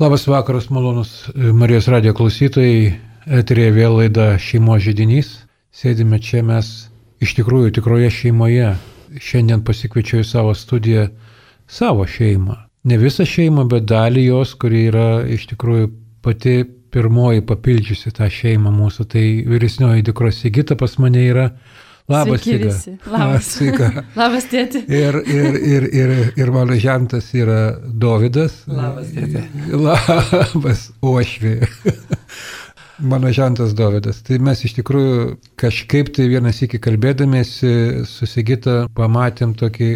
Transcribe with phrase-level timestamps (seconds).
[0.00, 2.98] Labas vakaras, malonus Marijos radio klausytojai.
[3.32, 5.30] Eterėje vėl laida šeimo žydinys.
[5.72, 6.68] Sėdime čia mes
[7.24, 8.74] iš tikrųjų tikroje šeimoje.
[9.16, 11.06] Šiandien pasikviečiau į savo studiją
[11.64, 12.58] savo šeimą.
[12.84, 15.88] Ne visą šeimą, bet dalį jos, kuri yra iš tikrųjų
[16.20, 16.58] pati
[16.92, 19.08] pirmoji papildžiusi tą šeimą mūsų.
[19.16, 21.46] Tai vyresnioji dukra Sigita pas mane yra.
[22.08, 22.72] Labas, Siga.
[23.10, 23.46] Labas.
[23.50, 23.88] Siga.
[24.20, 24.84] Labas, tėti.
[24.86, 28.60] Ir, ir, ir, ir, ir mano žentas yra Dovydas.
[28.70, 29.42] Labas, tėti.
[29.74, 31.56] Labas, Ošvi.
[32.98, 34.22] Mano žentas Dovydas.
[34.24, 39.88] Tai mes iš tikrųjų kažkaip tai vienas iki kalbėdamėsi susigita pamatėm tokį,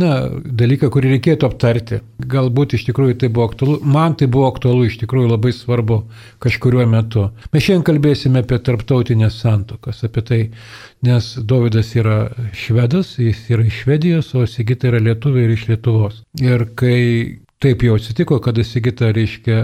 [0.00, 2.00] na, dalyką, kurį reikėtų aptarti.
[2.24, 5.98] Galbūt iš tikrųjų tai buvo aktualu, man tai buvo aktualu, iš tikrųjų labai svarbu
[6.44, 7.26] kažkuriuo metu.
[7.52, 10.40] Mes šiandien kalbėsime apie tarptautinės santokas, apie tai,
[11.04, 16.22] nes Dovydas yra švedas, jis yra iš Švedijos, o Sigita yra lietuvė ir iš Lietuvos.
[16.40, 19.56] Ir kai Taip jau atsitiko, kad Sigita, reiškia,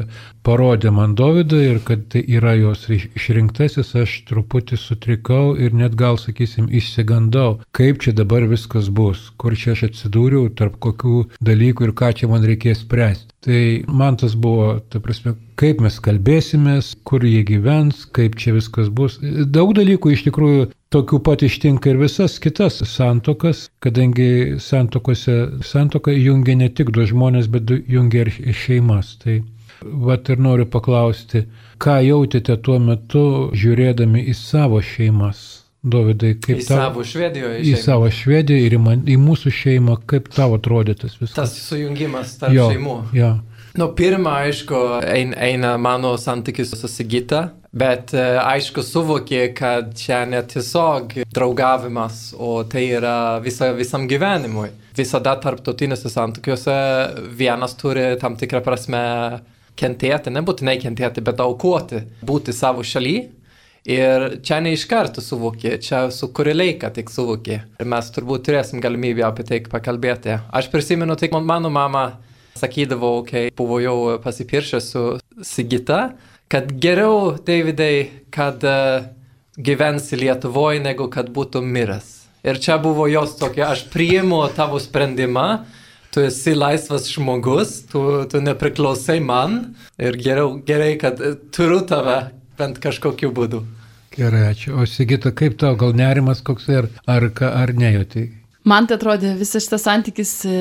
[0.43, 6.19] parodė man Dovydą ir kad tai yra jos išrinktasis, aš truputį sutrikau ir net gal,
[6.19, 11.95] sakysim, išsigandau, kaip čia dabar viskas bus, kur čia aš atsidūriau, tarp kokių dalykų ir
[12.03, 13.31] ką čia man reikės spręsti.
[13.47, 18.91] Tai man tas buvo, ta prasme, kaip mes kalbėsimės, kur jie gyvens, kaip čia viskas
[18.91, 19.21] bus.
[19.23, 26.55] Daug dalykų iš tikrųjų tokių pat ištinka ir visas kitas santokas, kadangi santokose santoka jungia
[26.61, 29.17] ne tik du žmonės, bet jungia ir šeimas.
[29.23, 29.41] Tai
[29.83, 31.45] vat ir noriu paklausti,
[31.83, 35.45] ką jautėte tuo metu žiūrėdami į savo šeimas?
[35.85, 37.59] Dovydai, kaip į tau, savo Švedijoje.
[37.69, 41.35] Į savo Švediją ir į, man, į mūsų šeimą, kaip tau atrodė tas viskas?
[41.37, 42.95] Tas sujungimas tarp jo, šeimų.
[43.13, 43.35] Jo.
[43.75, 47.41] Nu, pirmą, aišku, eina mano santykis su Sigita,
[47.75, 54.69] bet e, aišku suvokė, kad čia ne tiesiog draugavimas, o tai yra visa, visam gyvenimui.
[54.95, 56.77] Visada tarptautinėse santykiuose
[57.35, 59.03] vienas turi tam tikrą prasme
[59.75, 63.17] kentėti, nebūtinai kentėti, bet aukoti, būti savo šaly
[63.85, 67.59] Ir čia ne iš karto suvokė, čia su kurį laiką tik suvokė.
[67.83, 70.39] Ir mes turbūt turėsim galimybę apie tai pakalbėti.
[70.57, 72.07] Aš prisimenu, tai mano mama
[72.59, 75.05] sakydavo, kai buvo jau pasipiršęs su
[75.43, 76.15] Sigita,
[76.49, 79.09] kad geriau, Davidai, kad uh,
[79.57, 82.11] gyvensi Lietuvoje, negu kad būtų miręs.
[82.45, 85.65] Ir čia buvo jos tokia, aš priimu tavo sprendimą,
[86.13, 91.23] tu esi laisvas žmogus, tu, tu nepriklausai man ir geriau, gerai, kad
[91.55, 92.19] turiu tave
[92.59, 93.65] bent kažkokiu būdu.
[94.15, 94.77] Gerai, ačiū.
[94.79, 98.29] O Sigita, kaip tau, gal nerimas koks ir ar, ar nejauti?
[98.65, 100.53] Man tai atrodė visas šitas santykis e,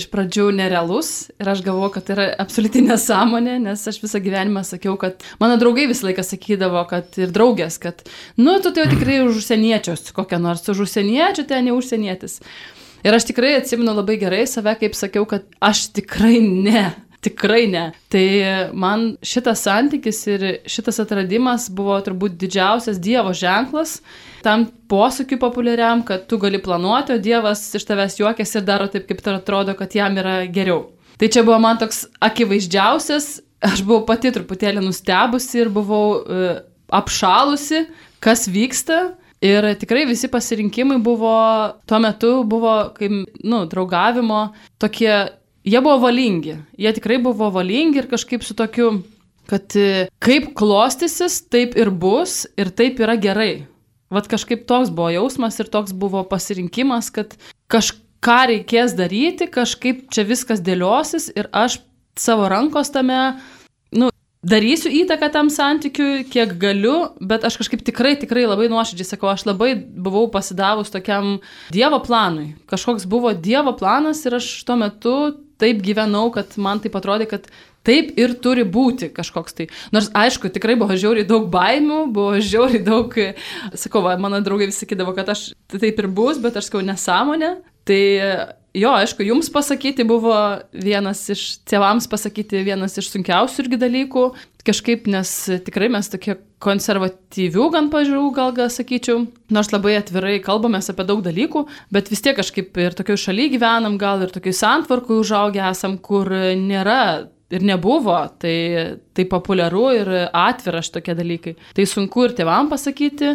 [0.00, 4.62] iš pradžių nerealus ir aš galvoju, kad tai yra absoliuti nesąmonė, nes aš visą gyvenimą
[4.64, 8.00] sakiau, kad mano draugai visą laiką sakydavo, kad ir draugės, kad,
[8.40, 12.40] nu, tu tai jau tikrai už užsieniečius, kokią nors už užsieniečių, ten ne užsienietis.
[13.04, 16.88] Ir aš tikrai atsimenu labai gerai save, kaip sakiau, kad aš tikrai ne.
[17.20, 17.84] Tikrai ne.
[18.08, 18.26] Tai
[18.72, 23.98] man šitas santykis ir šitas atradimas buvo turbūt didžiausias Dievo ženklas
[24.42, 29.06] tam posakiui populiariam, kad tu gali planuoti, o Dievas iš tavęs juokiasi ir daro taip,
[29.08, 30.86] kaip tai atrodo, kad jam yra geriau.
[31.20, 33.30] Tai čia buvo man toks akivaizdžiausias,
[33.60, 37.84] aš buvau pati truputėlį nustebusi ir buvau uh, apšalusi,
[38.24, 39.10] kas vyksta.
[39.40, 41.32] Ir tikrai visi pasirinkimai buvo,
[41.88, 45.14] tuo metu buvo, kaip, nu, draugavimo, tokie
[45.64, 46.58] jie buvo valingi.
[46.78, 49.02] Jie tikrai buvo valingi ir kažkaip su tokiu,
[49.50, 53.66] kad e, kaip klostysis, taip ir bus ir taip yra gerai.
[54.10, 57.36] Vat kažkaip toks buvo jausmas ir toks buvo pasirinkimas, kad
[57.70, 61.78] kažką reikės daryti, kažkaip čia viskas dėliosis ir aš
[62.18, 63.38] savo rankos tame,
[63.94, 64.10] nu,
[64.42, 69.46] darysiu įtaką tam santykiui, kiek galiu, bet aš kažkaip tikrai, tikrai labai nuoširdžiai sakau, aš
[69.46, 71.38] labai buvau pasidavus tokiam
[71.70, 72.56] Dievo planui.
[72.70, 75.16] Kažkoks buvo Dievo planas ir aš tuo metu
[75.60, 77.48] taip gyvenau, kad man taip atrodė, kad
[77.86, 79.68] taip ir turi būti kažkoks tai.
[79.94, 83.16] Nors aišku, tikrai buvo žiauriai daug baimių, buvo žiauriai daug,
[83.74, 87.54] sakau, va, mano draugai vis sakydavo, kad aš taip ir bus, bet aš sakau nesąmonė.
[87.90, 88.02] Tai
[88.76, 90.34] jo, aišku, jums pasakyti buvo
[90.70, 94.24] vienas iš, tėvams pasakyti vienas iš sunkiausių irgi dalykų,
[94.66, 95.32] kažkaip, nes
[95.66, 101.22] tikrai mes tokie konservatyvių gan pažiūrų, gal gal sakyčiau, nors labai atvirai kalbamės apie daug
[101.24, 105.96] dalykų, bet vis tiek kažkaip ir tokioj šaly gyvenam, gal ir tokioj santvarkui užaugę esam,
[105.98, 107.00] kur nėra
[107.50, 111.56] ir nebuvo, tai, tai populiaru ir atvira šitokie dalykai.
[111.74, 113.34] Tai sunku ir tėvam pasakyti.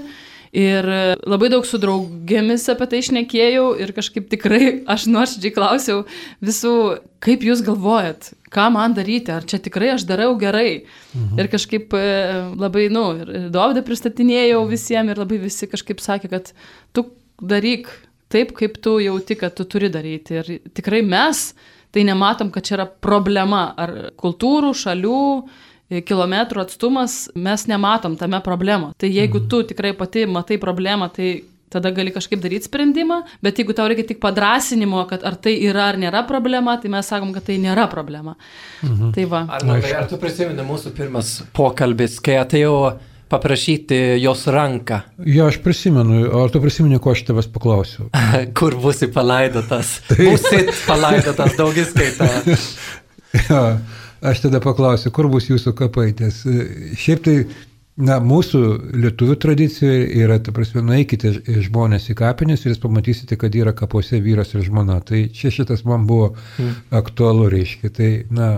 [0.55, 0.85] Ir
[1.27, 6.05] labai daug su draugėmis apie tai išnekėjau ir kažkaip tikrai aš nuoširdžiai klausiau
[6.45, 6.75] visų,
[7.25, 10.85] kaip jūs galvojat, ką man daryti, ar čia tikrai aš darau gerai.
[11.11, 11.41] Mhm.
[11.43, 12.05] Ir kažkaip e,
[12.55, 16.53] labai, nu, ir Dovydą pristatinėjau visiems ir labai visi kažkaip sakė, kad
[16.95, 17.09] tu
[17.43, 17.91] daryk
[18.31, 20.39] taip, kaip tu jauti, kad tu turi daryti.
[20.39, 21.49] Ir tikrai mes
[21.95, 25.21] tai nematom, kad čia yra problema ar kultūrų, šalių,
[25.89, 28.93] kilometrų atstumas, mes nematom tame problemą.
[28.97, 31.43] Tai jeigu tu tikrai pati matai problemą, tai
[31.75, 35.89] tada gali kažkaip daryti sprendimą, bet jeigu tau reikia tik padrasinimo, kad ar tai yra
[35.91, 38.37] ar nėra problema, tai mes sakom, kad tai nėra problema.
[38.85, 39.11] Mhm.
[39.15, 39.43] Tai va.
[39.57, 39.67] Ar,
[40.03, 42.77] ar tu prisimeni mūsų pirmas pokalbis, kai atėjau
[43.29, 45.01] paprašyti jos ranką.
[45.25, 48.09] Jo, aš prisimenu, o tu prisimeni, ko aš tavęs paklausiau.
[48.57, 49.97] Kur būsi palaidotas?
[50.09, 50.19] Tai...
[50.21, 52.29] Būsit palaidotas daugiskaita.
[53.49, 53.63] jo,
[54.31, 56.67] aš tada paklausiu, kur bus jūsų kapai, nes e,
[56.99, 57.39] šiaip tai
[57.95, 58.59] Na, mūsų
[58.99, 61.29] lietuvių tradicijoje yra, ta prasme, nueikite
[61.63, 64.97] žmonės į kapinės ir jūs pamatysite, kad yra kapuose vyras ir žmona.
[64.99, 66.73] Tai čia šitas man buvo mm.
[66.99, 67.93] aktualu, reiškia.
[67.95, 68.49] Tai, na,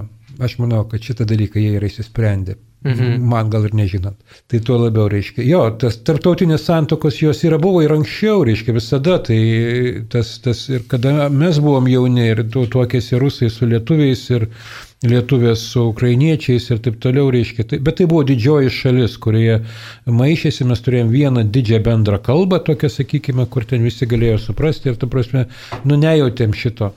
[0.42, 2.58] aš manau, kad šitą dalyką jie yra įsisprendę.
[2.86, 3.24] Mhm.
[3.30, 4.18] Man gal ir nežinot.
[4.48, 5.46] Tai tuo labiau reiškia.
[5.46, 9.18] Jo, tas tarptautinės santokos jos yra buvo ir anksčiau, reiškia visada.
[9.26, 9.40] Tai
[10.14, 14.48] tas, tas ir kada mes buvom jauni ir tu tuokėsi rusai su lietuviais ir
[15.06, 17.68] lietuvės su ukrainiečiais ir taip toliau reiškia.
[17.70, 19.60] Tai, bet tai buvo didžioji šalis, kurioje
[20.10, 24.98] maišėsi, mes turėjom vieną didžią bendrą kalbą, tokią, sakykime, kur ten visi galėjo suprasti ir,
[24.98, 25.46] ta prasme,
[25.86, 26.94] nu nejautėm šito.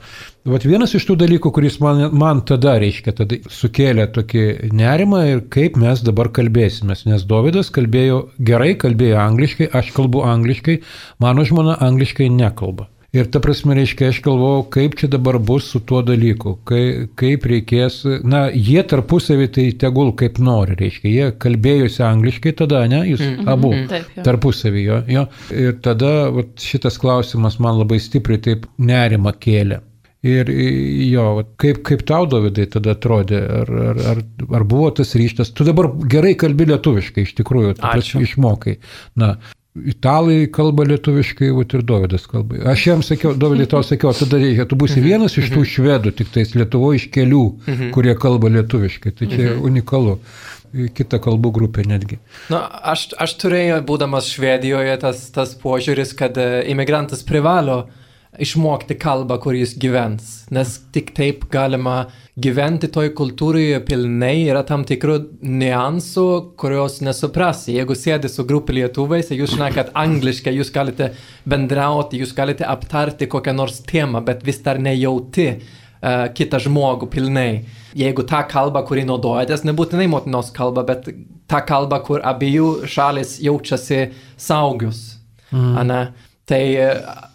[0.49, 5.43] Vat vienas iš tų dalykų, kuris man, man tada, reiškia, tada sukėlė tokį nerimą ir
[5.53, 10.79] kaip mes dabar kalbėsime, nes Davidas kalbėjo gerai, kalbėjo angliškai, aš kalbu angliškai,
[11.21, 12.89] mano žmona angliškai nekalba.
[13.11, 17.43] Ir ta prasme, reiškia, aš galvojau, kaip čia dabar bus su tuo dalyku, kai, kaip
[17.51, 23.19] reikės, na, jie tarpusavį tai tegul kaip nori, reiškia, jie kalbėjusi angliškai tada, ne, jūs
[23.19, 23.51] mm -hmm.
[23.51, 24.23] abu mm -hmm.
[24.23, 25.25] tarpusavį jo, jo.
[25.51, 29.81] Ir tada vat, šitas klausimas man labai stipriai taip nerima kėlė.
[30.23, 30.49] Ir
[31.11, 34.19] jo, kaip, kaip tau, Davidai, tada atrodė, ar, ar, ar,
[34.53, 38.77] ar buvo tas ryštas, tu dabar gerai kalbi lietuviškai, iš tikrųjų, tu išmokai.
[39.15, 39.35] Na,
[39.71, 42.57] Italai kalba lietuviškai, va ir Dovydas kalba.
[42.73, 45.05] Aš jam sakiau, Dovydai tau sakiau, tada reikia, tu būsi mhm.
[45.05, 45.69] vienas iš tų mhm.
[45.73, 47.91] švedų, tik tais Lietuvo iš kelių, mhm.
[47.95, 49.13] kurie kalba lietuviškai.
[49.15, 50.17] Tai čia unikalu.
[50.71, 52.19] Kita kalbų grupė netgi.
[52.51, 52.61] Na,
[52.93, 57.81] aš, aš turėjau, būdamas Švedijoje, tas, tas požiūris, kad e, imigrantas privalo
[58.39, 60.29] išmokti kalbą, kur jis gyvens.
[60.55, 62.05] Nes tik taip galima
[62.39, 66.27] gyventi toj kultūroje pilnai yra tam tikrų niuansų,
[66.59, 67.75] kurios nesuprasi.
[67.75, 71.11] Jeigu sėdi su grupė lietuvais, jūs šnekat angliškai, jūs galite
[71.43, 77.51] bendrauti, jūs galite aptarti kokią nors temą, bet vis dar nejauti uh, kitą žmogų pilnai.
[77.99, 81.11] Jeigu ta kalba, kurį naudojatės, nebūtinai motinos kalba, bet
[81.51, 84.05] ta kalba, kur abiejų šalis jaučiasi
[84.39, 85.09] saugius.
[85.51, 85.71] Mm.
[85.83, 86.03] Ane?
[86.51, 86.87] Tai e,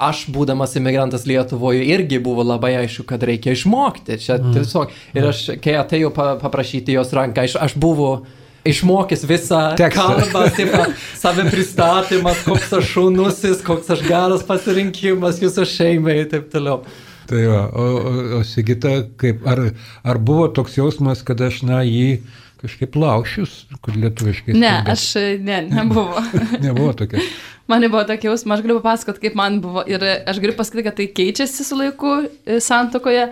[0.03, 4.19] aš, būdamas imigrantas Lietuvoje, irgi buvo labai aišku, kad reikia išmokti.
[4.21, 4.57] Čia mm.
[4.59, 4.93] tiesiog.
[5.17, 8.27] Ir aš, kai atėjau paprašyti jos ranką, aš, aš buvau
[8.67, 10.21] išmokęs visą Tekstą.
[10.35, 10.87] kalbą,
[11.17, 16.83] savę pristatymas, koks aš šaunusis, koks aš geras pasirinkimas jūsų šeimai ir taip toliau.
[17.27, 19.69] Tai va, o, o, o Sigita, kaip, ar,
[20.07, 22.21] ar buvo toks jausmas, kad aš, na, jį
[22.63, 24.55] kažkaip laušius, kur lietuviškai.
[24.55, 24.95] Ne, skambė.
[24.95, 25.07] aš,
[25.47, 26.23] ne, nebuvo.
[26.67, 27.23] nebuvo tokia.
[27.67, 30.99] Man buvo tokia jausma, aš galiu papasakoti, kaip man buvo ir aš galiu pasakyti, kad
[30.99, 33.25] tai keičiasi su laiku e, santokoje,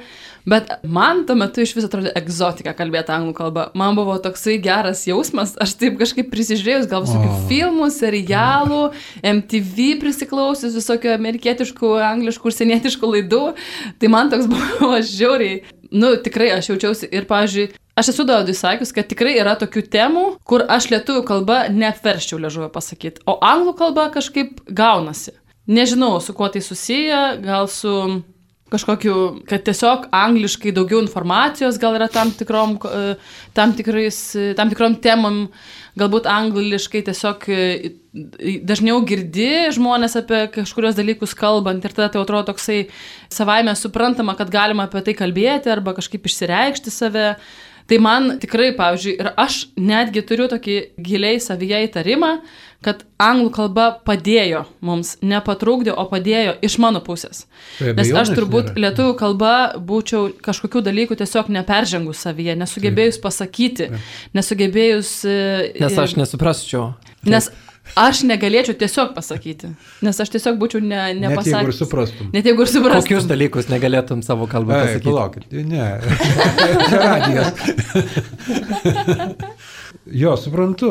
[0.50, 3.68] bet man tuo metu iš viso atrodė egzotika kalbėti anglų kalbą.
[3.78, 7.46] Man buvo toksai geras jausmas, aš taip kažkaip prisižiūrėjus, gal visokių oh.
[7.52, 8.82] filmų, serialų,
[9.22, 13.44] MTV prisiklausius, visokių amerikietiškų, angliškų, užsienietiškų laidų,
[14.02, 15.62] tai man toks buvo žiauriai
[15.94, 20.26] nu, tikrai aš jaučiausi ir, pavyzdžiui, aš esu Daudui sakius, kad tikrai yra tokių temų,
[20.46, 25.36] kur aš lietuvių kalbą neapverščiau ležuvę pasakyti, o anglų kalba kažkaip gaunasi.
[25.64, 27.94] Nežinau, su kuo tai susiję, gal su
[28.74, 29.16] kažkokiu,
[29.48, 33.14] kad tiesiog angliškai daugiau informacijos gal yra tam tikrom, e,
[33.54, 35.44] tam tikrais, e, tam tikrom temam,
[36.00, 37.92] galbūt angliškai tiesiog e,
[38.66, 42.88] dažniau girdi žmonės apie kažkurios dalykus kalbant ir tada tai atrodo toksai
[43.32, 47.28] savaime suprantama, kad galima apie tai kalbėti arba kažkaip išsireikšti save.
[47.90, 52.30] Tai man tikrai, pavyzdžiui, ir aš netgi turiu tokį giliai savyje įtarimą,
[52.84, 57.44] kad anglų kalba padėjo mums, nepatrūkdė, o padėjo iš mano pusės.
[57.78, 58.82] Tai Nes aš turbūt nėra.
[58.86, 63.90] lietuvių kalba būčiau kažkokių dalykų tiesiog neperžengus savyje, nesugebėjus pasakyti,
[64.36, 65.14] nesugebėjus...
[65.28, 66.92] E, Nes aš nesuprasčiau.
[67.24, 67.48] Nes
[67.94, 69.68] Aš negalėčiau tiesiog pasakyti,
[70.02, 71.46] nes aš tiesiog būčiau ne, nepasakęs.
[71.46, 72.30] Net jeigu ir suprastum.
[72.34, 73.04] Net jeigu ir suprastum.
[73.04, 75.06] Kokius dalykus negalėtum savo kalbą pasakyti?
[75.12, 76.00] Palaukit, ne.
[76.88, 77.48] Čia radijas.
[80.12, 80.88] Jo, suprantu,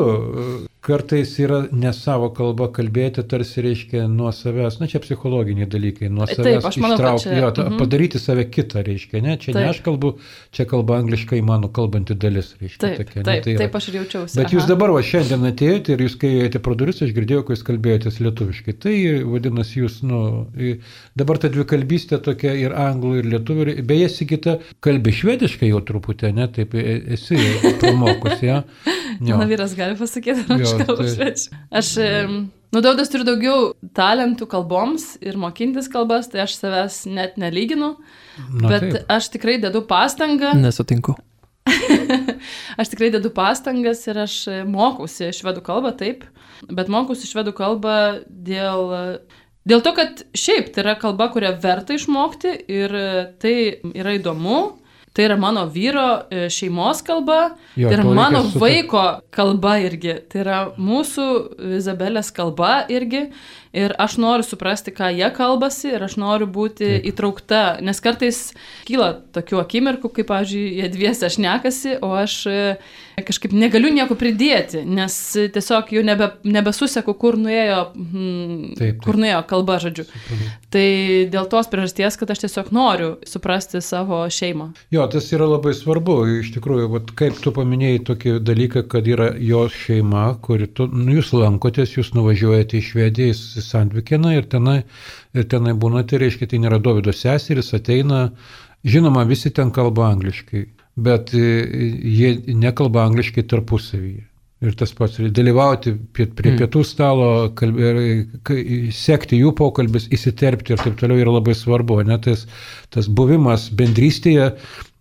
[0.84, 6.26] kartais yra ne savo kalba kalbėti, tarsi reiškia nuo savęs, na čia psichologiniai dalykai, nuo
[6.28, 7.78] Taip, savęs aš manau, ištraukti, čia- jo, ta, mhm.
[7.80, 9.70] padaryti save kitą, reiškia, ne, čia ne Taip.
[9.70, 10.10] aš kalbu,
[10.52, 12.80] čia kalba angliškai mano kalbanti dalis, reiškia.
[12.82, 13.58] Taip, tokia, ne, taip, tai yra.
[13.62, 14.36] taip aš ir jaučiausi.
[14.42, 14.70] Bet jūs aha.
[14.74, 18.20] dabar va šiandien atėjote ir jūs kai ėjote pro duris, aš girdėjau, kai jūs kalbėjotės
[18.26, 18.76] lietuviškai.
[18.84, 18.94] Tai
[19.30, 20.20] vadinasi, jūs, nu,
[21.16, 23.68] dabar ta dvikalbystė tokia ir anglų, ir lietuvių.
[23.78, 27.38] ir- Beje, Sigita kalbi švediškai jau truputį, ne, taip e- esi
[27.80, 28.62] promokus, ja.
[29.20, 31.60] Mano vyras gali pasakyti, ar aš kalbu švečiu.
[31.74, 31.90] Aš,
[32.74, 37.94] nu, daudas turiu daugiau talentų kalboms ir mokintis kalbas, tai aš savęs net nelyginu,
[38.50, 38.98] Na, bet taip.
[39.14, 41.16] aš tikrai dedu pastangą, Nesutinku.
[42.80, 44.34] aš tikrai dedu pastangas ir aš
[44.68, 46.26] mokausi švedų kalbą, taip,
[46.68, 47.96] bet mokausi švedų kalbą
[48.28, 49.18] dėl...
[49.64, 52.92] Dėl to, kad šiaip tai yra kalba, kurią verta išmokti ir
[53.40, 53.54] tai
[53.96, 54.58] yra įdomu,
[55.14, 59.04] tai yra mano vyro e, šeimos kalba, Jo, tai yra mano vaiko
[59.34, 61.26] kalba irgi, tai yra mūsų
[61.78, 63.28] Izabelės kalba irgi.
[63.74, 67.08] Ir aš noriu suprasti, ką jie kalbasi ir aš noriu būti Taip.
[67.10, 68.38] įtraukta, nes kartais
[68.86, 72.58] kyla tokių akimirkų, kaip, pavyzdžiui, jie dviesi aš nekasi, o aš e,
[73.26, 75.16] kažkaip negaliu nieko pridėti, nes
[75.54, 79.02] tiesiog jau nebe, nebesuseku, kur nuėjo, hmm, Taip, taip.
[79.06, 80.06] kur nuėjo kalba, žodžiu.
[80.06, 80.52] Suprantu.
[80.74, 80.86] Tai
[81.30, 84.72] dėl tos priežasties, kad aš tiesiog noriu suprasti savo šeimą.
[84.94, 86.16] Jo, tas yra labai svarbu.
[86.40, 91.18] Iš tikrųjų, vat, kaip tu paminėjai tokį dalyką, kad yra jo šeima, kuri tu, nu,
[91.18, 94.82] jūs lankotės, jūs nuvažiuojate į Švediją, į Sandvikiną ir tenai,
[95.34, 98.28] ir tenai būnate, reiškia, tai nėra Dovido seseris, ateina,
[98.84, 100.66] žinoma, visi ten kalba angliškai,
[101.00, 101.48] bet e,
[102.04, 104.28] jie nekalba angliškai tarpusavyje.
[104.64, 106.58] Ir tas pats, dalyvauti prie, prie Mm.
[106.62, 107.26] pietų stalo,
[107.58, 107.88] kalbė,
[108.46, 111.98] kai- sekti jų pokalbis, įsiterpti ir taip toliau yra labai svarbu.
[112.06, 112.16] Ne?
[112.22, 112.46] Tas,
[112.94, 114.52] tas buvimas bendrystėje,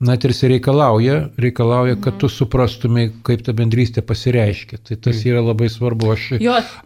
[0.04, 4.80] na, tarsi reikalauja, reikalauja, kad tu suprastumai, kaip ta bendrystė pasireiškia.
[4.88, 6.12] Tai tas yra labai svarbu.
[6.14, 6.26] Aš,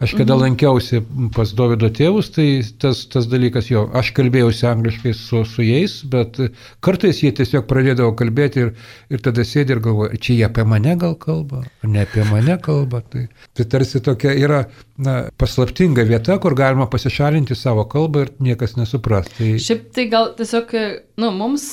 [0.04, 1.00] aš kada lankiausi
[1.34, 2.46] pas Davido tėvus, tai
[2.80, 6.38] tas, tas dalykas, jo, aš kalbėjausi angliškai su, su jais, bet
[6.84, 8.74] kartais jie tiesiog pradėdavo kalbėti ir,
[9.10, 13.02] ir tada sėdi ir galvoja, čia jie apie mane gal kalba, ne apie mane kalba.
[13.08, 14.62] Tai, tai tarsi tokia yra
[14.98, 19.30] na, paslaptinga vieta, kur galima pasišalinti savo kalbą ir niekas nesupras.
[19.38, 20.74] Tai, Šiaip tai gal tiesiog,
[21.20, 21.64] nu, mums,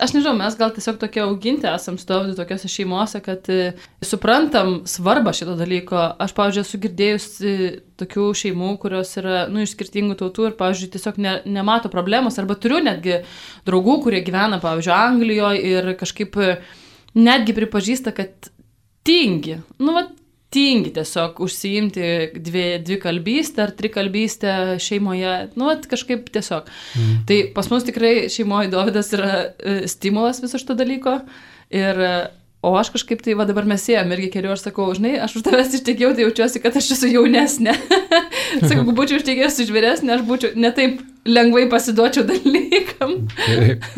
[0.00, 3.72] aš nežinau, mes gal tiesiog tokie auginti esam su Dovydu tokiuose šeimose, kad e,
[4.04, 5.98] suprantam svarbą šito dalyko.
[6.20, 7.56] Aš, pavyzdžiui, esu girdėjusi
[8.00, 12.38] tokių šeimų, kurios yra, nu, iš skirtingų tautų ir, pavyzdžiui, tiesiog ne, nemato problemos.
[12.40, 13.20] Arba turiu netgi
[13.68, 16.54] draugų, kurie gyvena, pavyzdžiui, Anglijoje ir kažkaip e,
[17.18, 18.50] netgi pripažįsta, kad
[19.06, 19.60] tingi.
[19.80, 20.06] Nu, va,
[20.50, 26.66] tingi tiesiog užsiimti dvi, dvi kalbystę ar trikalbystę šeimoje, nu, vat, kažkaip tiesiog.
[26.98, 27.20] Mm.
[27.28, 31.20] Tai pas mus tikrai šeimoje Dovydas yra e, stimulas viso šito dalyko.
[31.70, 32.16] Ir, e,
[32.66, 35.46] o aš kažkaip tai, va dabar mes ėjom irgi keliu, aš sakau, žinai, aš už
[35.46, 37.76] tavęs ištekėjau, tai jaučiuosi, kad aš esu jaunesnė.
[38.66, 40.98] sakau, jeigu būčiau ištekėjęs už vyresnė, aš būčiau netaip
[41.30, 43.16] lengvai pasiduočiau dalykam.
[43.46, 43.88] taip.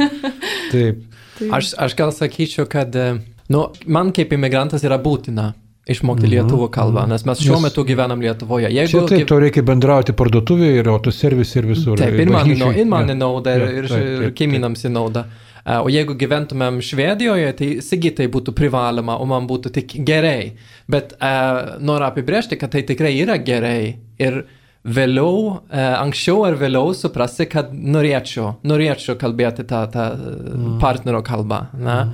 [0.75, 1.03] taip.
[1.33, 3.07] Tai, Aš, aš gal sakyčiau, kad e,
[3.51, 5.55] nu, man kaip imigrantas yra būtina
[5.91, 8.69] išmokti Mhm, lietuvų kalbą, nes mes šiuo metu gyvenam Lietuvoje.
[8.71, 11.97] Čia Jeigu taip, gyv- tau reikia bendrauti parduotuvėje ir autoservise ir visur.
[11.99, 13.15] Taip, ir man, nau- ir man Jo.
[13.15, 14.37] į naudą, ir, ir, taip, ir taip, taip.
[14.39, 15.25] kaimynams į naudą.
[15.67, 20.53] E, O jeigu gyventumėm Švedijoje, tai sigitai būtų privaloma, o man būtų tik gerai.
[20.89, 23.97] Bet uh, noriu apibrėžti, kad tai tikrai yra gerai.
[24.19, 24.45] Ir
[24.85, 30.79] vėliau, uh, anksčiau ar vėliau suprasi, kad norėčiau, norėčiau kalbėti tą, tą mm.
[30.83, 31.69] partnerio kalbą.
[31.79, 32.05] Na?
[32.07, 32.13] Mm.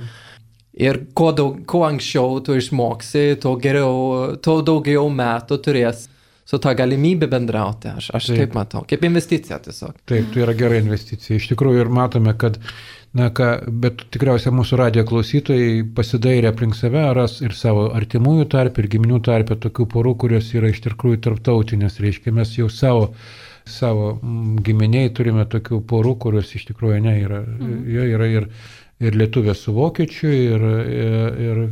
[0.77, 6.05] Ir kuo, daug, kuo anksčiau tu išmoksi, tuo geriau, tuo daugiau metų turės
[6.49, 7.91] su tą galimybę bendrauti.
[7.97, 8.37] Aš, aš Taip.
[8.39, 9.97] taip matau, kaip investicija tiesiog.
[10.09, 11.37] Taip, tai yra gera investicija.
[11.37, 12.57] Iš tikrųjų ir matome, kad,
[13.17, 13.49] na ką,
[13.83, 19.21] bet tikriausiai mūsų radio klausytojai pasidairė aplink save, ras ir savo artimųjų tarp, ir giminių
[19.25, 22.01] tarp tokių porų, kurios yra iš tikrųjų tarptautinės.
[22.01, 23.11] Reiškia, mes jau savo,
[23.69, 27.43] savo mm, giminiai turime tokių porų, kurios iš tikrųjų ne yra.
[27.45, 27.79] Mhm.
[27.93, 28.49] Jo yra ir,
[28.99, 31.63] ir lietuvė su vokiečiu, ir, ir, ir,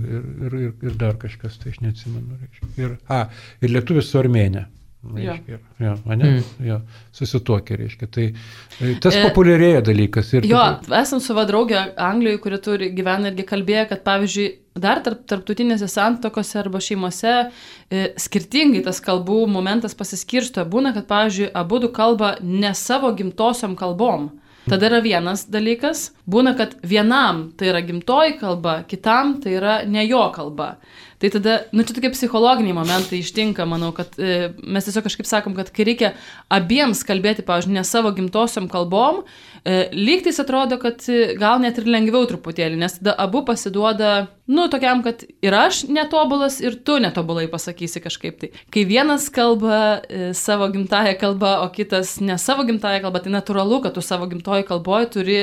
[0.48, 2.40] ir, ir, ir dar kažkas, tai aš neatsimenu.
[2.42, 2.74] Reiškia.
[2.86, 3.26] Ir, a,
[3.62, 4.66] ir lietuvė su armėnė.
[5.08, 6.26] Reiškia, jo, ane?
[6.28, 6.48] Mm.
[6.68, 6.78] Jo,
[7.16, 8.08] susituokė, reiškia.
[8.12, 10.34] Tai e, tas E, populiarėja dalykas.
[10.36, 14.48] Ir Jo, tikrai- esam su va draugė Anglijoje, kuri turi gyvena irgi kalbėjo, kad pavyzdžiui,
[14.84, 20.66] dar tarp, tarptautinėse santokose arba šeimose e, skirtingai tas kalbų momentas pasiskirsto.
[20.68, 24.32] Būna, kad pavyzdžiui, abu du kalba ne savo gimtosiom kalbom.
[24.68, 30.04] Tada yra vienas dalykas, būna, kad vienam tai yra gimtoji kalba, kitam tai yra ne
[30.04, 30.74] jo kalba.
[31.18, 35.56] Tai tada, nu čia tokie psichologiniai momentai ištinka, manau, kad e, mes tiesiog kažkaip sakom,
[35.58, 36.12] kad kai reikia
[36.54, 39.24] abiems kalbėti, pavyzdžiui, ne savo gimtosiom kalbom,
[39.66, 44.68] e, lygtais atrodo, kad e, gal net ir lengviau truputėlį, nes tada abu pasiduoda nu,
[44.70, 48.52] tokiam, kad ir aš netobulas, ir tu netobulai pasakysi kažkaip tai.
[48.70, 53.82] Kai vienas kalba e, savo gimtają kalbą, o kitas ne savo gimtają kalbą, tai natūralu,
[53.88, 55.42] kad tu savo gimtoji kalboje turi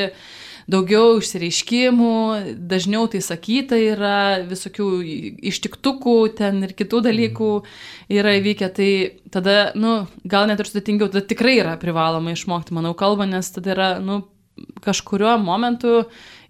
[0.71, 2.13] daugiau išsireiškimų,
[2.71, 4.19] dažniau tai sakyta yra,
[4.49, 4.89] visokių
[5.53, 7.51] ištiktukų ten ir kitų dalykų
[8.15, 8.91] yra įvykę, tai
[9.35, 13.75] tada, nu, gal net ir sudėtingiau, tada tikrai yra privaloma išmokti, manau, kalbą, nes tada
[13.77, 14.23] yra, nu,
[14.85, 16.05] kažkuriuo momentu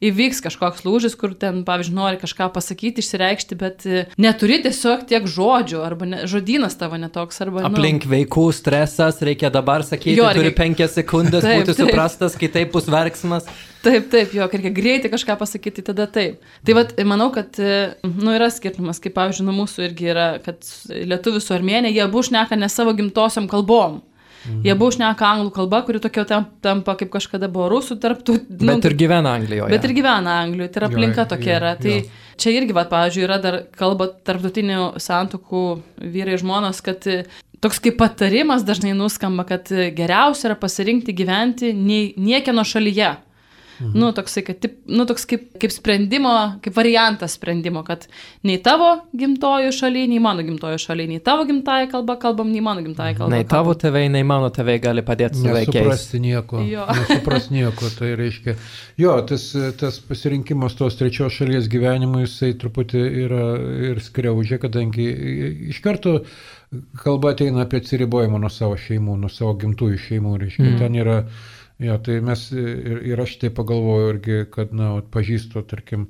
[0.05, 5.25] įvyks kažkoks lūžis, kur ten, pavyzdžiui, nori kažką pasakyti, išsireikšti, bet e, neturi tiesiog tiek
[5.31, 7.63] žodžių, arba ne, žodynas tavo netoks, arba...
[7.65, 7.71] Nu...
[7.71, 10.43] Aplink vaikų stresas, reikia dabar sakyti, jo, reikia...
[10.43, 11.81] turi penkias sekundės taip, būti taip.
[11.81, 13.49] suprastas, kai taip bus verksmas.
[13.85, 16.45] Taip, taip, jo, reikia greitai kažką pasakyti, tada taip.
[16.65, 20.61] Tai vad, manau, kad, e, nu, yra skirtumas, kaip, pavyzdžiui, nu mūsų irgi yra, kad
[20.93, 24.03] lietuvių su armėnė, jie abu šneka ne savo gimtosiom kalbom.
[24.45, 24.61] Mhm.
[24.67, 26.25] Jie buvo šneka anglų kalba, kuri tokia
[26.65, 28.37] tampa kaip kažkada buvo rusų tarptų.
[28.61, 29.71] Nu, bet ir gyvena Anglijoje.
[29.73, 31.73] Bet ir gyvena Anglijoje, tai yra aplinka jo, tokia jo, yra.
[31.81, 32.23] Tai jo.
[32.45, 35.65] čia irgi, va, pavyzdžiui, yra dar kalba tarptautinių santokų
[36.15, 37.09] vyrai žmonos, kad
[37.65, 43.15] toks kaip patarimas dažnai nuskamba, kad geriausia yra pasirinkti gyventi niekieno šalyje.
[43.81, 43.99] Mhm.
[43.99, 48.07] Nu, toksai, kad, tip, nu, toks kaip, kaip sprendimo, kaip variantas sprendimo, kad
[48.47, 52.85] nei tavo gimtojo šalyje, nei mano gimtojo šalyje, nei tavo gimtaja kalba kalbam, nei mano
[52.85, 53.33] gimtaja kalba.
[53.35, 55.75] Nei tavo tėvai, nei mano tėvai gali padėti su vaikais.
[55.75, 56.63] Nesuprasti nieko.
[56.71, 56.87] Jo.
[57.01, 58.57] Nesuprasti nieko, tai reiškia.
[59.01, 59.49] Jo, tas,
[59.81, 63.47] tas pasirinkimas tos trečios šalies gyvenimui, jisai truputį yra
[63.91, 65.09] ir skriaudžia, kadangi
[65.75, 66.21] iš karto
[67.03, 70.65] kalba ateina apie atsiribojimą nuo savo šeimų, nuo savo gimtųjų šeimų, reiškia.
[70.67, 70.79] Mm.
[70.81, 71.19] Ten yra
[71.83, 76.05] Jo, tai mes ir, ir aš tai pagalvoju irgi, kad, na, pažįstu, tarkim,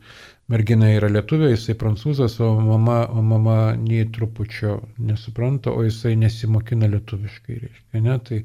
[0.52, 6.90] mergina yra lietuvė, jisai prancūzas, o mama, o mama nei trupučio nesupranta, o jisai nesimokina
[6.92, 8.42] lietuviškai, reiškia, ne, tai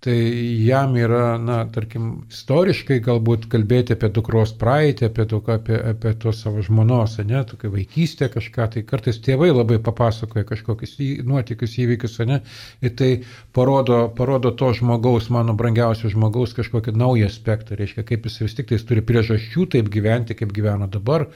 [0.00, 0.14] tai
[0.62, 6.44] jam yra, na, tarkim, istoriškai galbūt kalbėti apie dukros praeitį, apie, daug, apie, apie tos
[6.44, 12.14] savo žmonos, ne, tokia vaikystė kažką, tai kartais tėvai labai papasakoja kažkokius į, nuotikius įvykius,
[12.30, 12.38] ne,
[12.78, 13.10] ir tai
[13.58, 18.70] parodo, parodo to žmogaus, mano brangiausio žmogaus kažkokį naują aspektą, reiškia, kaip jis vis tik
[18.70, 21.26] tai turi priežasčių taip gyventi, kaip gyvena dabar,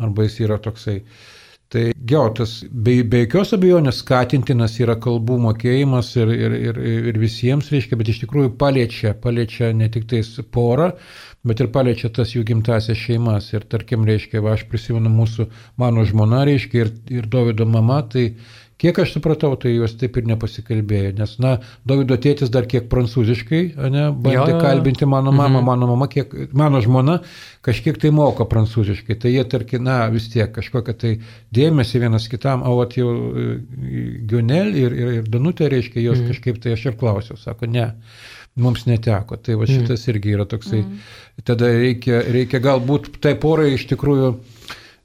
[0.00, 1.02] arba jis yra toksai
[1.68, 1.80] Tai
[2.10, 6.76] jo, tas be, be jokios abejonės skatintinas yra kalbų mokėjimas ir, ir, ir,
[7.10, 10.92] ir visiems, reiškia, bet iš tikrųjų paliečia, paliečia ne tik tais porą,
[11.46, 13.50] bet ir paliečia tas jų gimtasias šeimas.
[13.50, 15.48] Ir tarkim, reiškia, va, aš prisimenu mūsų,
[15.82, 18.28] mano žmona, reiškia, ir, ir Davido mama, tai
[18.76, 21.54] Kiek aš supratau, tai jos taip ir nepasikalbėjo, nes, na,
[21.88, 24.58] Davido tėtis dar kiek prancūziškai, ne, bandė jo, jo.
[24.60, 25.66] kalbinti mano mamą, mhm.
[25.70, 27.14] mano mama, kiek, mano žmona
[27.64, 31.12] kažkiek tai moka prancūziškai, tai jie, tarkim, na, vis tiek kažkokią tai
[31.56, 33.46] dėmesį vienas kitam, o at jau e,
[34.28, 36.34] Gionel ir, ir, ir Danutė, reiškia, jos mhm.
[36.34, 37.94] kažkaip tai aš ir klausiau, sako, ne
[38.60, 39.40] mums neteko.
[39.40, 39.72] Tai va mhm.
[39.72, 40.12] šitas mm.
[40.14, 40.78] irgi yra toksai.
[40.80, 41.00] Mm.
[41.44, 44.55] Tada reikia, reikia galbūt tai porai iš tikrųjų E,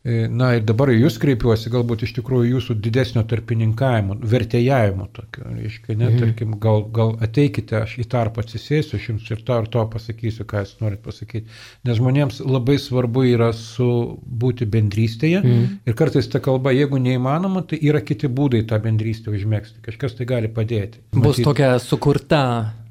[0.04, 6.08] na ir dabar jūs kreipiuosi, galbūt iš tikrųjų jūsų didesnio tarpininkavimo, vertėjavimo tokio, reiškia, ne,
[6.08, 6.22] mhm.
[6.24, 10.48] tarkim, gal, gal ateikite, aš į tarpą atsisėsiu, aš jums ir to ir to pasakysiu,
[10.50, 11.46] ką jūs norit pasakyti.
[11.86, 13.92] Nes žmonėms labai svarbu yra su
[14.26, 15.68] būti bendrystėje mhm.
[15.86, 20.26] ir kartais ta kalba, jeigu neįmanoma, tai yra kiti būdai tą bendrystę užmėgsti, kažkas tai
[20.32, 21.04] gali padėti.
[21.14, 21.46] Bus Matyt.
[21.46, 22.42] tokia sukurta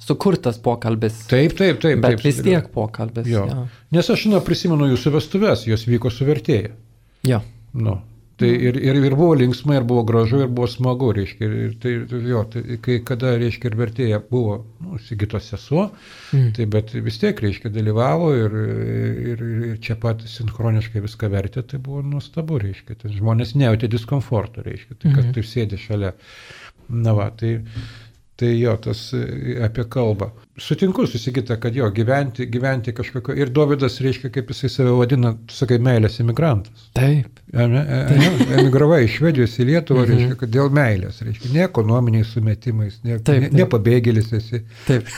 [0.00, 1.26] sukurtas pokalbis.
[1.28, 1.98] Taip, taip, taip.
[2.00, 3.26] Bet taip, vis tiek pokalbis.
[3.28, 3.44] Jo.
[3.50, 3.66] Jo.
[3.94, 6.72] Nes aš, na, prisimenu jūsų vestuvės, jos vyko su vertėja.
[7.26, 7.42] Jo.
[7.72, 8.00] Nu.
[8.40, 11.48] Tai ir, ir, ir buvo linksma, ir buvo gražu, ir buvo smagu, reiškia.
[11.66, 11.92] Ir tai,
[12.24, 15.90] jo, tai, kai kada, reiškia, ir vertėja buvo, nu, Sigitos sesuo,
[16.32, 16.46] mm.
[16.56, 18.56] tai bet vis tiek, reiškia, dalyvavo ir,
[19.34, 22.96] ir, ir čia pat sinchroniškai viską vertė, tai buvo nuostabu, reiškia.
[23.02, 25.34] Tai žmonės nejautė diskomforto, reiškia, tai kad mm.
[25.36, 26.14] tu sėdi šalia.
[26.90, 27.58] Na va, tai,
[28.40, 30.30] Tai jo, tas e, apie kalbą.
[30.60, 33.34] Sutinku susikita, kad jo, gyventi, gyventi kažkokio.
[33.36, 36.86] Ir Davidas, reiškia, kaip jisai save vadina, sakai, meilės imigrantas.
[36.96, 37.42] Taip.
[37.52, 38.30] Eme, e,
[38.62, 40.14] emigravai iš Švedijos į Lietuvą, mhm.
[40.14, 44.62] reiškia, kad dėl meilės, reiškia, ne ekonominiais sumetimais, ne, taip, ne, ne pabėgėlis esi.
[44.88, 45.12] Taip.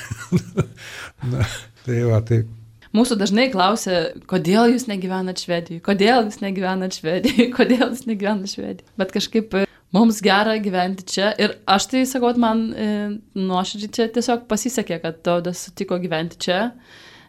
[1.33, 1.47] Na,
[1.87, 2.51] tai va, taip.
[2.93, 8.91] Mūsų dažnai klausia, kodėl jūs negyvenat Švedijoje, kodėl jūs negyvenat Švedijoje, kodėl jūs negyvenat Švedijoje.
[8.99, 11.31] Bet kažkaip mums gera gyventi čia.
[11.41, 12.91] Ir aš tai sakau, man e,
[13.39, 16.61] nuoširdžiai čia tiesiog pasisekė, kad Taudas sutiko gyventi čia.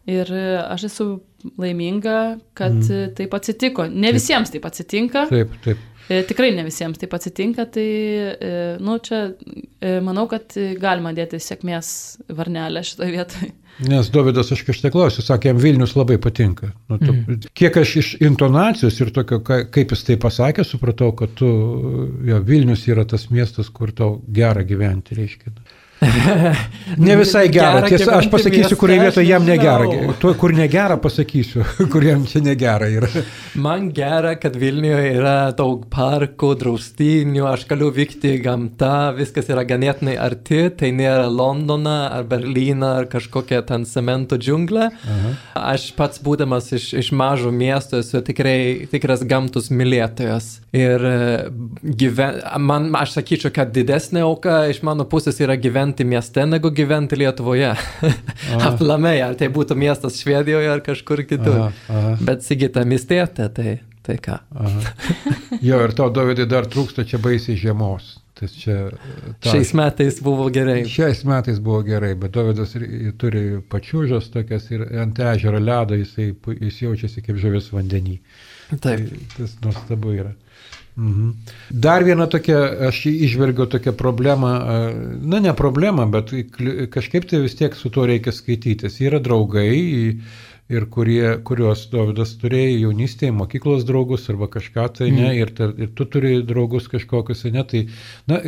[0.10, 1.08] Ir e, aš esu
[1.60, 2.20] laiminga,
[2.58, 3.16] kad mm.
[3.18, 3.88] taip atsitiko.
[3.92, 4.20] Ne taip.
[4.20, 5.26] visiems taip atsitinka.
[5.32, 5.90] Taip, taip.
[6.12, 7.88] E, tikrai ne visiems taip atsitinka, tai,
[8.84, 9.22] nu, čia
[10.04, 11.94] manau, kad galima dėti sėkmės
[12.36, 13.54] varnelę šitoje vietoje.
[13.82, 16.70] Nes Davidas aš kažkaip klausiu, sakė, jam Vilnius labai patinka.
[16.92, 17.54] Nu, tu, mm.
[17.58, 21.50] Kiek aš iš intonacijos ir tokio, kaip jis tai pasakė, supratau, kad tu,
[22.28, 25.56] jo, Vilnius yra tas miestas, kur tau gera gyventi, reiškia.
[26.98, 27.80] Ne visai gera.
[27.80, 29.88] Gera Tiesa, aš pasakysiu, kurioje vietoje jam negera.
[30.22, 31.64] Tuo, kur negera, pasakysiu,
[31.94, 33.10] kur jam čia negera yra.
[33.60, 39.66] Man gera, kad Vilniuje yra daug parkų, draustinių, aš galiu vykti į gamtą, viskas yra
[39.68, 44.90] ganėtinai arti, tai nėra Londona ar Berlyna ar kažkokia ten cemento džiunglė.
[44.94, 45.34] Aha.
[45.74, 50.50] Aš pats būdamas iš, iš mažo miesto esu tikrai tikras gamtos mylėtojas.
[50.74, 51.18] Ir e,
[51.84, 57.20] gyven, man, aš sakyčiau, kad didesnė auka iš mano pusės yra gyventi mieste negu gyventi
[57.22, 57.76] Lietuvoje.
[58.70, 61.68] Aplamai, ar tai būtų miestas Švedijoje ar kažkur kitur.
[61.68, 62.16] Aha, aha.
[62.26, 64.40] Bet Sigita miestietė, tai, tai ką.
[65.62, 68.16] Jo, ir to Dovydai dar trūksta čia baisiai žiemos.
[68.34, 68.90] Tas čia.
[69.40, 70.82] Ta, Šiais metais buvo gerai.
[70.90, 72.74] Šiais metais buvo gerai, bet Dovydas
[73.22, 78.18] turi pačiūžas tokias ir ant ežero ledo jisai, jis jaučiasi kaip žuvis vandenį.
[78.74, 79.06] Taip.
[79.06, 80.34] Tai tas nuostabu yra.
[80.96, 81.30] Mhm.
[81.70, 84.54] Dar viena tokia, aš išvelgiu tokią problemą,
[85.22, 86.34] na ne problemą, bet
[86.94, 89.00] kažkaip tai vis tiek su tuo reikia skaitytis.
[89.02, 89.74] Yra draugai
[90.72, 95.92] ir kurie, kuriuos Davidas turėjo jaunystėje, mokyklos draugus arba kažką tai, ne, ir, tar, ir
[95.98, 97.84] tu turi draugus kažkokius, ne, tai,
[98.32, 98.40] na,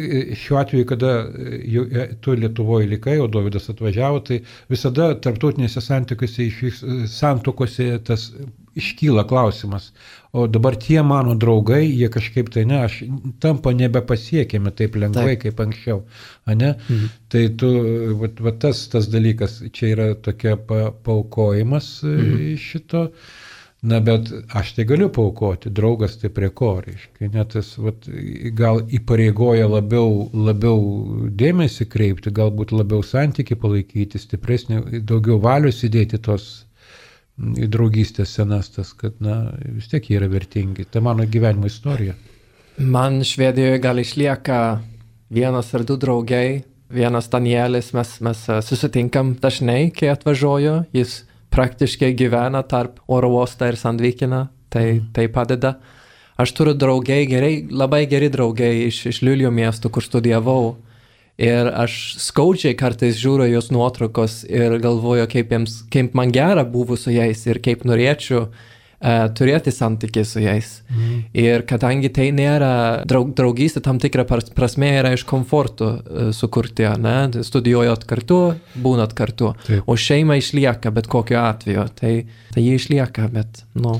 [0.45, 5.84] šiuo atveju, kada e, jau, e, tu Lietuvoje likai, o Davidas atvažiavo, tai visada tarptautinėse
[5.84, 8.29] santykiuose, išvyks- santokose tas
[8.75, 9.91] iškyla klausimas,
[10.35, 12.99] o dabar tie mano draugai, jie kažkaip tai ne, aš
[13.43, 15.43] tampa nebepasiekiami taip lengvai Taip.
[15.45, 16.03] kaip anksčiau,
[16.45, 16.75] ane?
[16.89, 17.09] Mhm.
[17.31, 17.71] Tai tu,
[18.21, 22.55] va, va tas, tas dalykas, čia yra tokia pa, paukojimas mhm.
[22.59, 23.09] šito.
[23.85, 28.07] Na, bet aš tai galiu paukoti, draugas tai prie ko, reiškia, net tas, vat,
[28.57, 30.79] gal įpareigoja labiau, labiau
[31.29, 36.47] dėmesį kreipti, galbūt labiau santyki palaikyti, stipresnį, daugiau valios įdėti tos
[37.36, 40.88] į draugystės senas, tas, kad, na, vis tiek jie yra vertingi.
[40.88, 42.15] Tai mano gyvenimo istorija.
[42.78, 44.60] Man Švedijoje gal išlieka
[45.32, 46.63] vienas ar du draugai.
[46.95, 50.76] Vienas Danielis, mes, mes e, susitinkam dažnai, kai atvažiuoju.
[50.95, 55.76] Jis praktiškai gyvena tarp oro uosto ir Sandvikina, tai, tai padeda.
[56.38, 60.76] Aš turiu draugai, gerai, labai geri draugai iš, iš Liulio miesto, kur studijavau.
[61.41, 66.95] Ir aš skaudžiai kartais žiūriu jos nuotraukos ir galvoju, kaip, jiems, kaip man gera buvo
[66.95, 70.69] su jais ir kaip norėčiau uh, turėti santykį su jais.
[70.88, 71.17] Mm.
[71.36, 76.88] Ir kadangi tai nėra draug, draugystė, tam tikra pras- prasme yra iš komforto uh, sukurti,
[77.04, 77.43] ne?
[77.43, 78.39] studijuojat kartu,
[78.80, 79.52] būnat kartu.
[79.67, 79.84] Taip.
[79.91, 82.13] O šeima išlieka bet kokiu atveju, tai,
[82.56, 83.98] tai jie išlieka, bet, nu.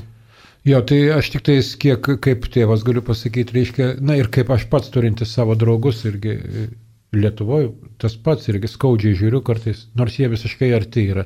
[0.66, 4.64] Jo, tai aš tik tais kiek kaip tėvas galiu pasakyti, reiškia, na ir kaip aš
[4.72, 6.40] pats turintis savo draugus irgi
[7.16, 7.70] Lietuvoje,
[8.02, 11.24] tas pats irgi skaudžiai žiūriu kartais, nors jie visiškai arti yra,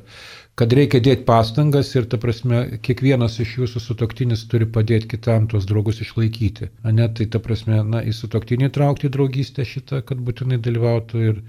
[0.59, 5.67] kad reikia dėti pastangas ir, ta prasme, kiekvienas iš jūsų sutoktinis turi padėti kitam tuos
[5.69, 6.71] draugus išlaikyti.
[6.91, 11.41] Ne, tai ta prasme, na, į sutoktinį traukti draugystę šitą, kad būtinai dalyvautų ir,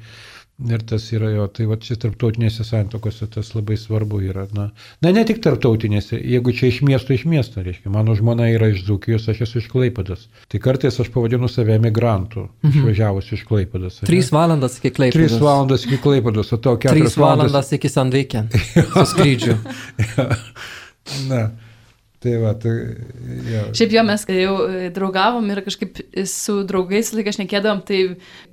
[0.71, 4.45] ir tas yra jo, tai va čia tarptautinėse santokose tas labai svarbu yra.
[4.57, 4.69] Na,
[5.05, 8.85] na ne tik tarptautinėse, jeigu čia iš miesto iš miesto, reiškia, mano žmona yra iš
[8.87, 10.27] Dzūkijos, aš esu iš Klaipadas.
[10.53, 12.79] Tai kartais aš pavadinu save emigrantu, mhm.
[12.83, 14.03] išvažiavus iš Klaipadas.
[14.03, 14.11] ane?
[14.11, 15.39] Trys valandas iki klaipėdos.
[15.39, 18.51] 3 valandas iki Klaipados, o tau 4 Trys valandas iki Sandviken.
[18.93, 19.59] Su skrydžiu.
[21.31, 21.49] Na,
[22.23, 22.73] tai va, tai
[23.49, 23.63] jo.
[23.77, 28.03] Šiaip jo mes jau e, draugavom ir kažkaip su draugais laiką šnekėdavom, tai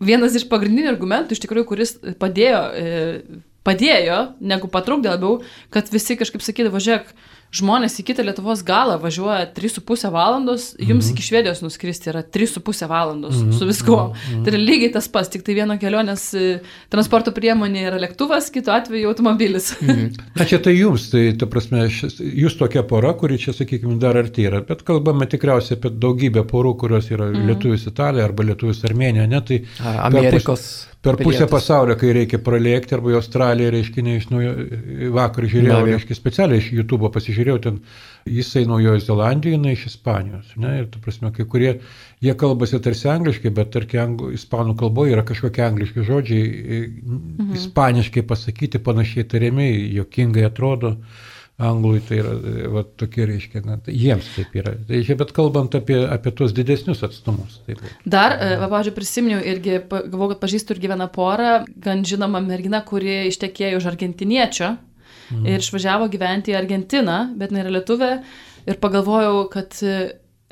[0.02, 4.20] vienas iš pagrindinių argumentų, iš tikrųjų, kuris padėjo, e, padėjo,
[4.52, 5.40] negu patrukdė labiau,
[5.74, 7.14] kad visi kažkaip sakydavo, žiūrėk,
[7.52, 11.14] žmonės į kitą Lietuvos galą važiuoja 3,5 valandos, jums Mhm.
[11.16, 14.14] iki Švedijos nuskristi yra 3,5 valandos su viskuo.
[14.14, 14.44] Mhm.
[14.46, 16.60] Tai yra lygiai tas pats, tik tai vieno kelionės e,
[16.90, 19.74] transporto priemonė yra lėktuvas, kitu atveju automobilis.
[19.82, 20.12] Mhm.
[20.38, 24.18] Na čia tai jums, tai ta prasme, šis, jūs tokia pora, kuri čia, sakykime, dar
[24.18, 27.48] arti yra, bet kalbame tikriausiai apie daugybę porų, kurios yra mm.
[27.50, 30.86] lietuvis Italija arba lietuvis Armenija, ne, tai Ar Amerikos.
[31.02, 31.52] per pusę pilietis.
[31.52, 34.54] pasaulio, kai reikia pralėkti, arba į Australiją, reiškia, ne iš naujo,
[35.16, 37.80] vakar žiūrėjau, reiškia, specialiai iš YouTube pasižiūrėjau, ten
[38.30, 41.74] jisai Naujojo Zelandijoje, jinai iš Ispanijos, ne, ir tu prasme, kai kurie,
[42.22, 46.46] jie kalbasi tarsi angliškai, bet tarkim, angl- ispanų kalboje yra kažkokie angliški žodžiai,
[47.00, 47.52] mhm.
[47.58, 50.98] ispaniškai pasakyti, panašiai tariami, jokingai atrodo.
[51.60, 54.72] Anglui tai yra, e, va, tokie reiškia, na, tai jiems taip yra.
[54.88, 57.58] Tai čia, bet kalbant apie, apie tuos didesnius atstumus.
[57.66, 57.82] Taip.
[58.08, 63.26] Dar, e, pavyzdžiui, prisiminiau irgi, galvoju, kad pažįstu ir gyvena porą, gan žinoma mergina, kuri
[63.28, 64.78] ištekėjo už argentiniečio
[65.32, 65.46] mm.
[65.50, 68.12] ir išvažiavo gyventi į Argentiną, bet nėra lietuvė.
[68.70, 70.00] Ir pagalvojau, kad e,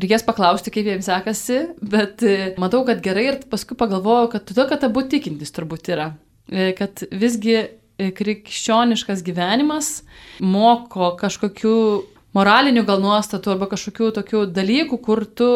[0.02, 4.70] reikės paklausti, kaip jiems sekasi, bet e, matau, kad gerai ir paskui pagalvojau, kad todėl,
[4.72, 6.14] kad abu tikintis turbūt yra.
[6.48, 7.60] E, Kad visgi
[7.98, 10.04] krikščioniškas gyvenimas
[10.40, 11.78] moko kažkokių
[12.38, 15.52] moralinių gal nuostatų arba kažkokių tokių dalykų, kur tu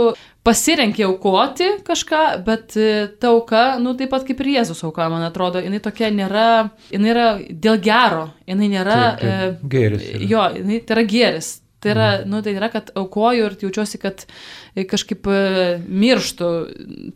[0.45, 5.25] pasirenki aukoti kažką, bet e, ta auka, nu taip pat kaip ir Jėzus auka, man
[5.27, 9.01] atrodo, jinai tokia nėra, jinai yra dėl gero, jinai nėra...
[9.19, 10.31] Taip, taip, gėris yra.
[10.33, 11.57] Jo, jinai, tai yra gėris.
[11.81, 14.27] Tai yra, nu, tai yra, kad aukoju ir jaučiuosi, kad
[14.89, 15.37] kažkaip e,
[15.89, 16.49] mirštu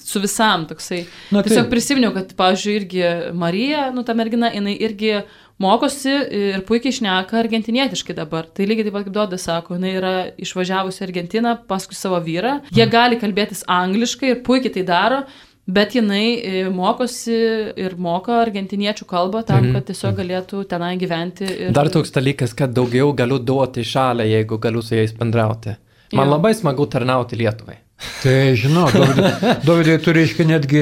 [0.02, 1.04] su visam toksai.
[1.30, 1.74] Na, Tiesiog taip.
[1.74, 3.04] prisiminiau, kad, pavyzdžiui, irgi
[3.38, 5.20] Marija, nu, ta mergina, jinai irgi
[5.62, 8.48] mokosi ir puikiai šneka argentinietiškai dabar.
[8.54, 12.58] Tai lygiai taip pat kaip Dodas sako, jinai yra išvažiavusi į Argentiną paskui savo vyrą.
[12.76, 15.22] Jie gali kalbėtis angliškai ir puikiai tai daro.
[15.68, 17.34] Bet jinai e, mokosi
[17.82, 19.74] ir moka argentiniečių kalbą tam, Mhm.
[19.74, 21.48] kad tiesiog galėtų tenai gyventi.
[21.50, 21.72] Ir...
[21.74, 25.74] Dar toks dalykas, kad daugiau galiu duoti šalia, jeigu galiu su jais bendrauti.
[26.14, 26.36] Man Jo.
[26.38, 27.80] labai smagu tarnauti Lietuvai.
[27.96, 30.82] Tai žinau, Dovydai, Dovydai tu reiškia netgi,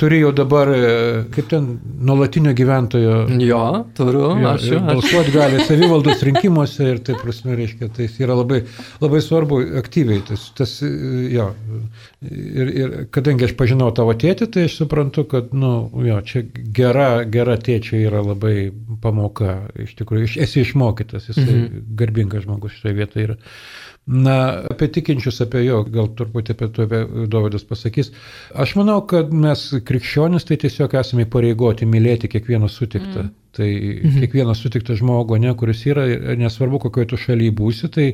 [0.00, 0.92] turi jau dabar, e,
[1.34, 1.66] kaip ten,
[2.08, 3.18] nuolatinio gyventojo.
[3.44, 3.60] Jo,
[3.98, 4.80] turiu, Jo, aš ir jau.
[4.88, 8.62] Balsuoti gali savivaldos rinkimuose ir taip prasme, reiškia, tai yra labai,
[9.04, 10.24] labai svarbu aktyviai.
[10.30, 10.90] Tas, tas, e,
[11.34, 11.50] jo,
[12.24, 15.74] ir, ir kadangi aš pažinau tavo tėtį, tai aš suprantu, kad, nu,
[16.08, 16.46] jo, čia
[16.80, 18.70] gera, gera tėčia yra labai
[19.04, 19.58] pamoka.
[19.84, 21.82] Iš tikrųjų, esi išmokytas, jis mhm.
[22.00, 23.42] garbingas žmogus šitoje vietoje yra.
[24.06, 26.84] Na, apie tikinčius, apie jo, gal truputį apie to
[27.26, 28.12] Dovydas pasakys.
[28.54, 33.24] Aš manau, kad mes krikščionis tai tiesiog esame pareigoti mylėti kiekvieną sutiktą.
[33.26, 33.34] Mm.
[33.56, 34.20] Tai mhm.
[34.20, 38.06] kiekvieną sutiktą žmogų, ne, kuris yra, ir nesvarbu, kokioje tu šalyje būsi, tai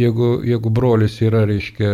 [0.00, 1.90] jeigu, jeigu brolis yra, reiškia,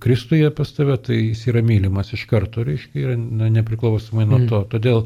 [0.00, 4.48] Kristuje pas tave, tai jis yra mylimas iš karto, reiškia, yra na, nepriklausomai nuo Mhm.
[4.48, 4.62] to.
[4.74, 5.04] Todėl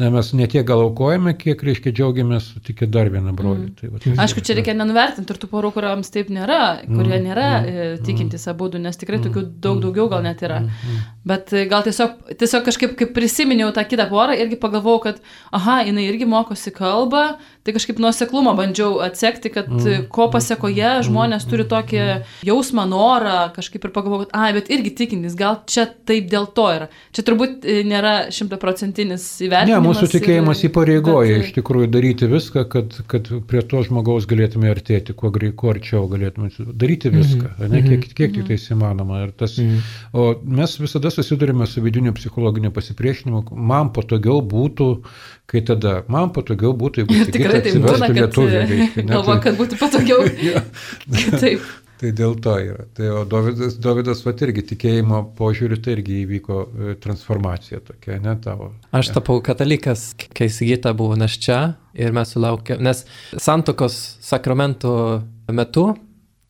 [0.00, 3.68] na, mes ne tiek gal aukojame, kiek, reiškia, džiaugiamės sutikę dar vieną brolį.
[3.68, 3.74] Mm.
[3.78, 7.46] Tai, va, Aišku, čia reikia nenuvertinti ir tų porų, kuriuoms taip nėra, kurie Mm, nėra
[7.60, 10.58] mm, e, tikintys abu, nes tikrai Mm, tokių daug mm, daugiau gal net yra.
[10.64, 11.04] Mm.
[11.30, 15.22] Bet e, gal tiesiog, tiesiog kažkaip, kai prisiminiau tą kitą porą, irgi pagalvojau, kad,
[15.54, 20.08] aha, jinai irgi mokosi kalbą, tai kažkaip nuoseklumą bandžiau atsekti, kad Mm, mm.
[20.12, 22.00] ko pasakoje žmonės turi tokį
[22.44, 26.66] jausmą, norą, kažkaip ir pagalvojau, kad, ai, bet irgi tikintis, gal čia taip dėl to
[26.76, 26.88] yra.
[27.16, 29.86] Čia turbūt e, nėra šimtaprocentinis Ne, įvertinimas.
[29.88, 34.68] mūsų tikėjimas ir- įpareigoja bet, iš tikrųjų daryti viską, kad, kad prie to žmogaus galėtume
[34.70, 37.70] artėti, kuo greičiau arčiau galėtume daryti viską, Mhm.
[37.72, 38.14] ne, kiek, Mhm.
[38.14, 39.24] kiek tik tai įmanoma.
[39.24, 39.80] Ir tas, Mhm.
[40.12, 43.44] o mes visada susidurime su vidiniu psichologiniu pasipriešinimu.
[43.56, 45.02] Man patogiau būtų,
[45.46, 49.78] kai tada, man patogiau būtų, jeigu Tikrai taip būna, kad ne, galvoju, tai- kad būtų
[49.80, 50.26] patogiau
[51.14, 51.64] kitaip.
[51.94, 52.84] Tai dėl to yra.
[52.92, 58.34] Tai o Dovydas, Dovydas vat irgi tikėjimo požiūriu, tai irgi įvyko e, transformacija tokia, ne
[58.42, 58.72] tavo.
[58.92, 61.60] Aš tapau katalikas, kai Sigita buvo naščia
[61.94, 63.04] ir mes sulaukėme, nes
[63.38, 65.22] santokos sakramento
[65.54, 65.92] metu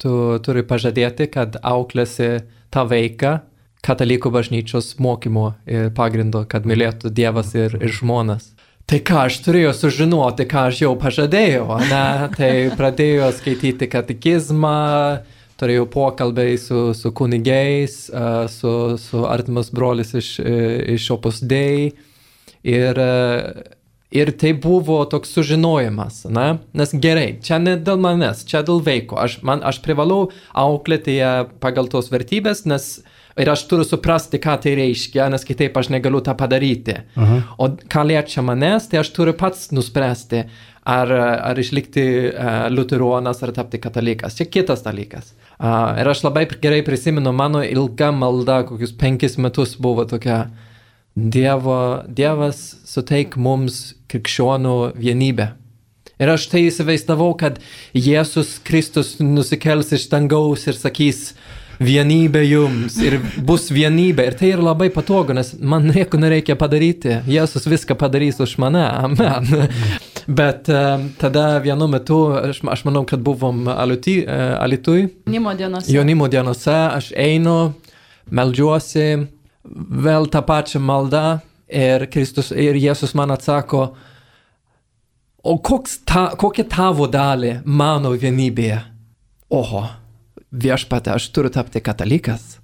[0.01, 2.39] tu turi pažadėti, kad auklėsi
[2.75, 3.37] tą vaiką
[3.85, 8.54] katalikų bažnyčios mokymo ir pagrindo, kad mylėtų Dievas ir, ir žmonas.
[8.85, 12.07] Tai ką aš turėjau sužinoti, ką aš jau pažadėjau, ne?
[12.37, 14.75] Tai pradėjau skaityti katekizmą,
[15.61, 17.97] turėjau pokalbiai su, su kunigiais,
[18.53, 20.59] su, su artimas brolis iš, e,
[20.99, 21.95] iš Opus Dei.
[22.65, 23.73] Ir, e,
[24.21, 26.47] ir tai buvo toks sužinojimas, na?
[26.77, 29.17] nes gerai, čia ne dėl manęs, čia dėl vaiko.
[29.21, 32.99] Aš, man, aš privalau auklėti ją pagal tos vertybės, nes
[33.41, 37.01] ir aš turiu suprasti, ką tai reiškia, nes kitaip aš negaliu tą padaryti.
[37.19, 37.41] Aha.
[37.59, 40.45] O ką liečia manęs, tai aš turiu pats nuspręsti,
[40.85, 41.13] ar,
[41.51, 44.37] ar išlikti uh, liuteronas, ar tapti katalikas.
[44.39, 45.33] Čia kitas dalykas.
[45.55, 50.47] Uh, ir aš labai gerai prisimenu, mano ilga malda, kokius penkis metus buvo tokia.
[51.15, 55.53] Dievo, Dievas suteik mums krikščionų vienybę.
[56.19, 57.61] Ir aš tai įsivaizdavau, kad
[57.95, 61.33] Jėzus Kristus nusikels iš dangaus ir sakys,
[61.83, 64.29] vienybė jums ir bus vienybė.
[64.31, 67.21] Ir tai yra labai patogu, nes man nieko nereikia padaryti.
[67.31, 68.85] Jėzus viską padarys už mane.
[68.85, 69.69] Amen.
[70.27, 75.93] Bet um, tada vienu metu, aš, aš manau, kad buvom Ality, uh, Alitui, Nimo dienose.
[75.93, 77.75] jaunimo dienose, aš einu,
[78.33, 79.09] meldžiuosi,
[80.05, 81.25] vėl tą pačią maldą
[81.69, 83.89] ir Kristus ir Jėzus man atsako,
[85.45, 85.55] o
[86.09, 88.81] ta, kokia tavo dalį mano vienybėje?
[89.53, 89.85] Oho,
[90.55, 92.59] viešpate, aš turiu tapti katalikas.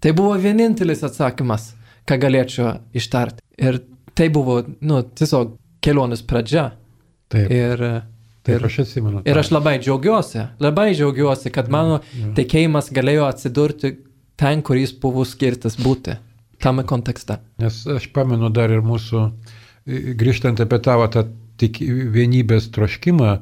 [0.00, 1.70] Tai buvo vienintelis atsakymas,
[2.08, 3.40] ką galėčiau ištarti.
[3.60, 3.78] Ir
[4.16, 5.54] tai buvo, nu, tiesiog
[5.84, 6.72] kelionės pradžia.
[7.32, 7.80] Taip, Ir,
[8.44, 9.22] taip ir, aš atsimenu.
[9.26, 12.00] ir aš labai džiaugiuosi, labai džiaugiuosi, kad mano
[12.36, 13.94] tikėjimas galėjo atsidurti
[14.40, 16.18] ten, kur jis buvo skirtas būti,
[16.62, 17.38] tame kontekste.
[17.58, 19.24] Nes aš pamenu dar ir mūsų,
[20.20, 21.26] grįžtant apie tavo tą
[21.60, 21.78] tik
[22.14, 23.38] vienybės troškimą,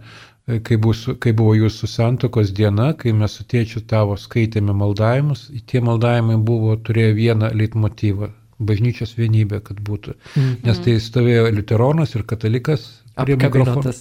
[0.47, 5.83] kai, bus, kai buvo jūsų santokos diena, kai mes su tėčiu tavo skaitėme maldavimus, tie
[5.85, 8.31] maldavimai buvo, turėjo vieną leitmotyvą-
[8.69, 10.15] bažnyčios vienybė, kad būtų.
[10.37, 10.57] Mhm.
[10.67, 13.93] Nes tai stovėjo liuteronas ir katalikas prie mikrofono.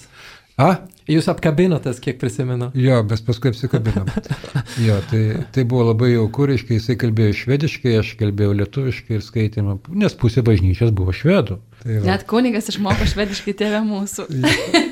[0.57, 0.87] Apkabinotas.
[0.91, 0.99] A?
[1.11, 2.69] Jūs apkabinotės, kiek prisimenu.
[2.77, 4.07] Jo, mes paskui apsikabinom.
[4.87, 9.79] jo, tai, tai buvo labai jauku, reiškia, jisai kalbėjo švediškai, aš kalbėjau lietuviškai ir skaitėme,
[10.03, 11.57] nes pusė bažnyčios buvo švedų.
[11.81, 12.05] Tai va.
[12.05, 14.27] Net kunigas išmoko švediškai tėvę mūsų.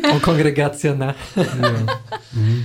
[0.09, 1.13] O kongregacija ne.
[1.37, 1.73] Jo.
[2.33, 2.59] Mhm.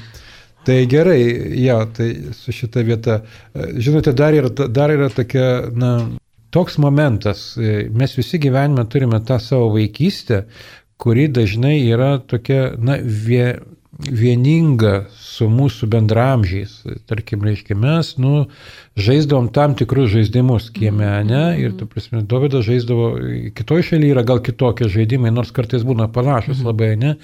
[0.64, 1.20] Tai gerai,
[1.60, 3.18] jo, tai su šita vieta.
[3.52, 5.90] Žinote, dar yra, dar yra tokia, na,
[6.56, 7.42] toks momentas.
[7.92, 10.46] Mes visi gyvenime turime tą savo vaikystę,
[10.98, 13.58] kuri dažnai yra tokia, na, vie,
[13.98, 16.80] vieninga su mūsų bendramžiais.
[17.10, 18.46] Tarkim, reiškia, mes, nu,
[18.96, 21.42] žaisdavom tam tikrus žaidimus kieme, ne?
[21.58, 23.08] Ir, tu prasme, Dovydas žaisdavo,
[23.56, 27.16] kitoje šalyje yra gal kitokie žaidimai, nors kartais būna panašus labai, ne?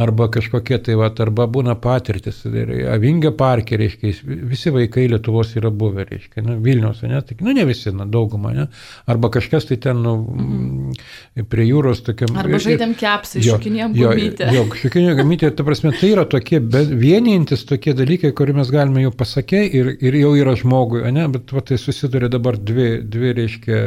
[0.00, 2.38] Arba kažkokie tai, va, arba būna patirtis.
[2.48, 4.14] Ir Avingio parke, reiškia,
[4.48, 6.56] visi vaikai Lietuvos yra buvę, reiškia, ne?
[6.64, 7.20] Vilniaus, ne?
[7.26, 8.66] Tai, nu, ne visi, na, dauguma, ne?
[9.10, 11.50] Arba kažkas tai ten, nu, mhm.
[11.52, 12.32] prie jūros tokiam.
[12.40, 14.48] Arba žaidėm kepsai, Jo, šokinėjom jo, gumytę.
[14.56, 19.12] Jo, šokinėjom gumytę, ta prasme, tai yra tokie vienijantis tokie dalykai, kurių mes galime jau
[19.12, 23.78] pasakė ir, ir jau yra žmogui, ne, bet va, tai susiduria dabar dvi, dvi, reiškia,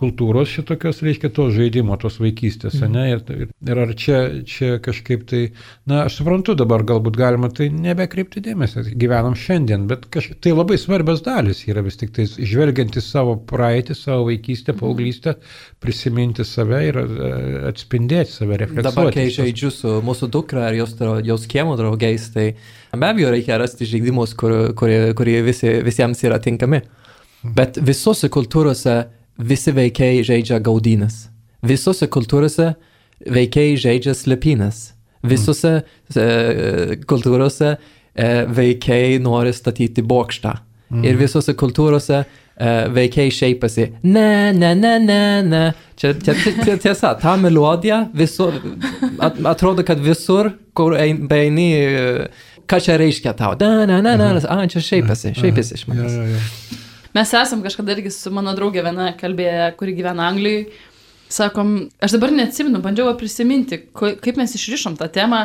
[0.00, 5.42] kultūros šitokios, reiškia, to žaidimo, tos vaikystės, ne, ir, ir, ar čia, čia kažkaip tai,
[5.90, 10.78] na, aš suprantu, dabar galbūt galima tai nebekreipti dėmesio, gyvenam šiandien, bet kaž, tai labai
[10.80, 15.36] svarbios dalis yra vis tik tai, žvelgiant į savo praeitį, savo vaikystę, paauglystę,
[15.82, 17.30] prisiminti save ir e,
[17.70, 18.90] atspindėti save, reflektuoti.
[18.90, 20.94] Dabar, kai tos- žaidžiu su mūsų dukra ir jos,
[21.26, 22.50] jos kiemo draugais, tai
[22.96, 26.80] be abejo reikia rasti žaidimus, kur- kurie, kurie visi, visiems yra tinkami.
[27.56, 29.04] Bet visose kultūrose
[29.38, 31.28] visi veikiai žaidžia gaudynas.
[31.62, 32.74] Visose kultūrose
[33.26, 34.90] veikiai žaidžia slėpinas.
[35.22, 35.82] Visose
[36.16, 40.54] e, kultūrose e, veikiai nori statyti bokštą.
[41.06, 43.84] Ir visose kultūrose e, veikiai šeipasi.
[44.02, 45.60] Ne, ne, ne, ne, ne.
[46.00, 48.56] Čia, čia, čia tiesa, ta melodija visur,
[49.22, 52.26] at, atrodo, kad visur, kur ein- beini, e,
[52.70, 53.56] ką čia reiškia tau.
[53.60, 56.14] Ne, ne, ne, ne, a, čia šeipasi, šeipasi iš Jo, manęs.
[56.14, 56.78] jo, jo.
[57.16, 60.68] Mes esam kažkada irgi su mano draugė viena kalbėję, kuri gyvena Anglijoje.
[61.30, 65.44] Sakom, aš dabar neatsimenu, bandžiau prisiminti, kaip mes išrišom tą temą,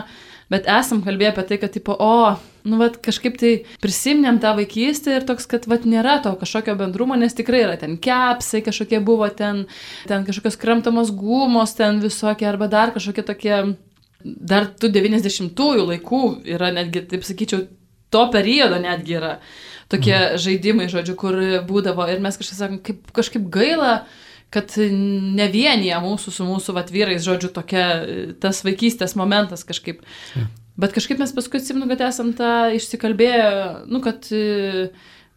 [0.50, 3.52] bet esam kalbėję apie tai, kad, tipo, o, nu, va, kažkaip tai
[3.84, 8.00] prisiminėm tą vaikystę ir toks, kad, va, nėra to kažkokio bendrumo, nes tikrai yra ten
[8.02, 9.66] kepsai, kažkokie buvo ten,
[10.10, 13.60] ten kažkokios kramtamos gumos, ten visokie, arba dar kažkokie tokie,
[14.26, 16.22] dar tų 90-ųjų laikų
[16.56, 17.66] yra netgi, taip sakyčiau,
[18.14, 19.34] to periodo netgi yra
[19.92, 20.42] tokie mm.
[20.42, 23.96] žaidimai, žodžiu, kur būdavo ir mes kažkaip sakom, kaip, kažkaip gaila,
[24.54, 27.86] kad ne vienyje mūsų su mūsų vat, vyrais, žodžiu, tokia
[28.42, 30.02] tas vaikystės momentas kažkaip.
[30.36, 30.54] Mm.
[30.80, 33.52] Bet kažkaip mes paskui atsimenu, kad esam tą išsikalbėję,
[33.88, 34.90] nu, kad e,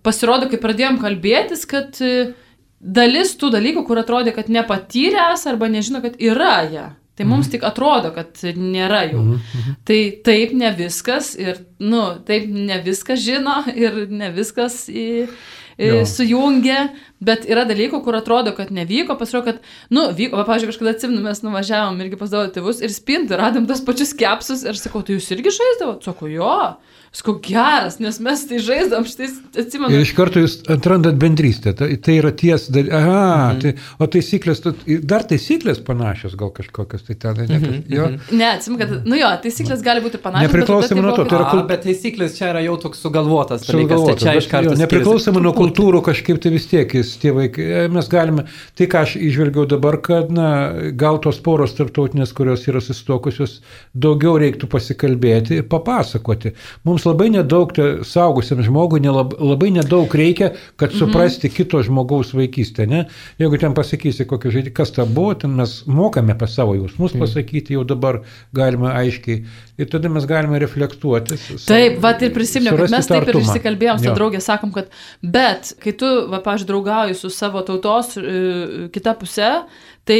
[0.06, 2.32] pasirodo, kai pradėjom kalbėtis, kad e,
[2.80, 6.88] dalis tų dalykų, kur atrodė, kad nepatyręs arba nežino, kad yra jie.
[7.18, 9.22] Tai mums tik atrodo, kad nėra jų.
[9.34, 9.76] Mhm.
[9.88, 15.26] Tai taip ne viskas ir, nu, taip ne viskas žino ir ne viskas į,
[15.74, 16.84] į, sujungia,
[17.20, 21.22] bet yra dalykų, kur atrodo, kad nevyko, pasirodo, kad, nu, vyko, va, pavyzdžiui, kažkada atsimenu,
[21.24, 25.18] mes nuvažiavom irgi pas savo tėvus ir spintų radom tos pačius kepsus ir sakau, tai
[25.18, 26.04] jūs irgi žaisdavote?
[26.08, 26.54] Sako, jo.
[27.08, 29.30] Sakau, geras, nes mes tai žaisdavom, štai
[29.62, 29.88] atsimenu.
[29.96, 31.72] Ir iš karto jūs atrandat bendrystę.
[31.72, 32.66] Tai, tai yra ties.
[32.68, 33.60] dal- Aha, mhm.
[33.62, 34.60] tai, o taisyklės,
[35.08, 37.06] dar taisyklės panašios gal kažkokios.
[37.08, 37.78] Tai ten, ne, mhm.
[37.88, 40.52] jo, Ne, atsimenu, kad, nu jo, taisyklės gali būti panašios.
[40.52, 43.64] bet Nepriklausomai tada nuo to, tai yra kul- bet taisyklės čia yra jau toks sugalvotas
[43.64, 44.76] dalykas, tai Sugalvotas, čia iš karto.
[44.84, 48.44] Nepriklausomai nuo kultūrų kažkaip tai vis tiek jis tie vaikai, e, mes galime,
[48.78, 50.48] tai ką aš išvelgiau dabar, kad na,
[50.98, 53.58] gal tos poros tarptautinės, kurios yra susitokusios,
[53.94, 56.52] daugiau reiktų pasikalbėti ir papasakoti.
[56.88, 57.72] Mums labai nedaug,
[58.08, 61.56] saugusiam žmogui, nelab, labai nedaug reikia, kad suprasti mhm.
[61.56, 62.88] kito žmogaus vaikystę.
[62.90, 63.06] Ne?
[63.40, 67.24] Jeigu ten pasakysi, kokį žaidimą, kas ta buvo, ten mes mokame apie savo jausmus mhm.
[67.24, 68.22] pasakyti, jau dabar
[68.56, 69.44] galime aiškiai.
[69.78, 71.36] Ir tada mes galime reflektuoti.
[71.38, 73.46] su- Taip, va ir prisiminiau, kad mes taip ir artumą.
[73.46, 74.14] išsikalbėjom su Jo.
[74.16, 74.88] draugė, sakom, kad
[75.22, 79.62] bet kai tu, va, pažiūrėjau, draugauji su savo tautos e, kita pusė,
[80.08, 80.18] tai...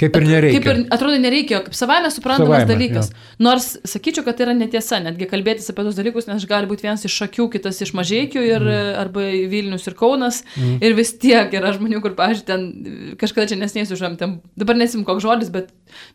[0.00, 0.60] Kaip ir nereikia.
[0.60, 3.10] Kaip ir atrodo nereikia, kaip savaime suprantamas Savaime, dalykas.
[3.38, 7.04] Nors sakyčiau, kad tai yra netiesa, netgi kalbėtis apie tos dalykus, nes gali būti vienas
[7.04, 8.94] iš šakių, kitas iš mažiekių, ir, mm.
[9.00, 10.42] arba Vilnius ir Kaunas.
[10.56, 10.78] Mm.
[10.84, 15.04] Ir vis tiek yra žmonių, kur, pažiūrėjau, ten kažkada čia nesnėsiu žodžiam, ten dabar nesim
[15.04, 15.68] koks žodis, bet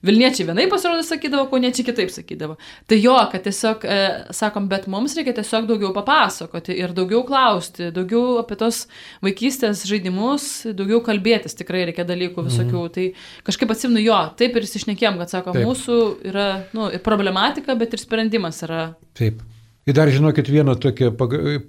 [0.05, 2.57] Vilniečiai vienai pasirodo sakydavo, kauniečiai kitaip sakydavo.
[2.89, 3.99] Tai jo, kad tiesiog, e,
[4.35, 8.85] sakom, bet mums reikia tiesiog daugiau papasakoti ir daugiau klausti, daugiau apie tos
[9.25, 12.85] vaikystės žaidimus, daugiau kalbėtis tikrai reikia dalykų visokių.
[12.85, 12.93] Mm.
[12.95, 15.67] Tai kažkaip atsimnu jo, taip ir išsišnekėm, kad sako, Taip.
[15.67, 15.99] mūsų
[16.31, 18.87] yra nu, problematika, bet ir sprendimas yra.
[19.17, 19.43] Taip.
[19.85, 21.11] Ir dar žinokit, vieno tokio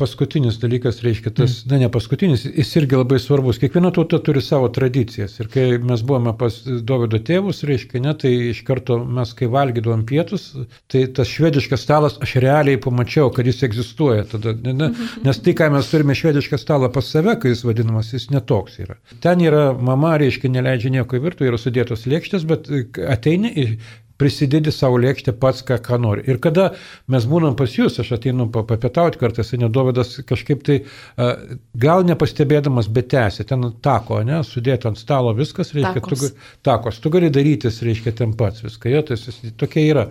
[0.00, 1.72] paskutinis dalykas, reiškia, tas, mm.
[1.74, 3.58] ne, ne paskutinis, jis irgi labai svarbus.
[3.60, 5.34] Kiekviena tauta turi savo tradicijas.
[5.42, 10.06] Ir kai mes buvome pas Davido tėvus, reiškia, ne, tai iš karto mes, kai valgydavom
[10.08, 10.46] pietus,
[10.88, 14.56] tai tas švediškas stalas, aš realiai pamačiau, kad jis egzistuoja tada.
[14.64, 14.88] Ne, ne,
[15.26, 18.96] nes tai, ką mes turime švedišką stalą pas save, kai jis vadinamas, jis netoks yra.
[19.20, 22.72] Ten yra mama, reiškia, neleidžia nieko į virtuvę, yra sudėtos lėkštės, bet
[23.12, 23.52] ateini
[24.20, 26.24] prisidedi savo lėkštę pats, ką, ką nori.
[26.30, 26.70] Ir kada
[27.12, 30.78] mes būnam pas jūs, aš ateinu papietauti kartais, nedovedas kažkaip tai,
[31.76, 36.24] gal nepastebėdamas, bet tęsi, ten tako, ne, sudėti ant stalo viskas, reiškia, takos.
[36.24, 39.18] tu, takos, tu gali darytis, reiškia, ten pats viską, jo, tai
[39.60, 40.06] tokia yra.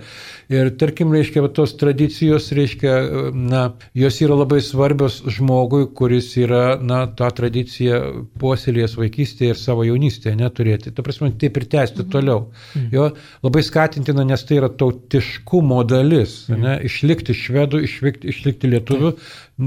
[0.53, 2.95] Ir tarkim, reiškia, tos tradicijos, reiškia,
[3.33, 3.65] na,
[3.97, 8.01] jos yra labai svarbios žmogui, kuris yra, na, tą tradiciją
[8.41, 10.93] puoselėjęs vaikystėje ir savo jaunystėje neturėti.
[10.95, 12.11] Ta prasme, taip ir tęsti mhm.
[12.13, 12.45] toliau.
[12.75, 12.89] Mhm.
[12.93, 13.09] Jo,
[13.45, 16.45] labai skatina skatintina, nes tai yra tautiškumo dalis.
[16.51, 16.75] Ne?
[16.85, 19.13] Išlikti švedų, išlikti, išlikti lietuvių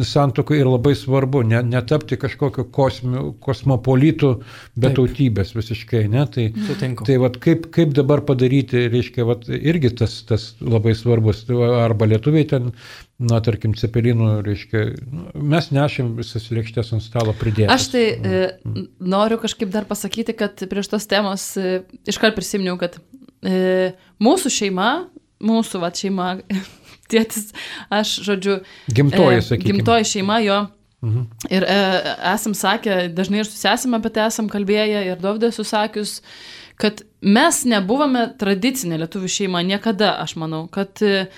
[0.05, 4.33] santokų ir labai svarbu, ne, netapti kažkokio kosmių, kosmopolitų
[4.77, 4.99] be Taip.
[4.99, 6.05] tautybės visiškai.
[6.13, 6.27] Ne?
[6.29, 7.09] Tai, Sutinku.
[7.09, 11.47] tai vat, kaip, kaip dabar padaryti, reiškia, vat, irgi tas, tas labai svarbus.
[11.49, 12.73] Arba lietuviai ten
[13.19, 15.25] na, tarkim, cepelinų, reiškia, nu,
[15.55, 17.71] mes nešim visas lėkštės ant stalo pridėti.
[17.73, 18.43] Aš tai e,
[19.01, 23.01] noriu kažkaip dar pasakyti, kad prieš tos temos e, iškart prisiminiau, kad
[23.43, 24.89] e, mūsų šeima,
[25.45, 26.33] mūsų va šeima,
[27.13, 27.53] tėtis,
[27.93, 28.59] aš žodžiu.
[28.93, 29.79] Gimtoji, e, sakykime.
[29.79, 30.59] Gimtoji šeima jo.
[31.05, 31.29] Mhm.
[31.55, 31.79] Ir e,
[32.33, 36.19] esam sakę, dažnai ir susėsime apie tai esam kalbėję ir Dovdė susakius,
[36.79, 41.29] kad mes nebuvome tradicinė lietuvių šeima niekada, aš manau, kad E,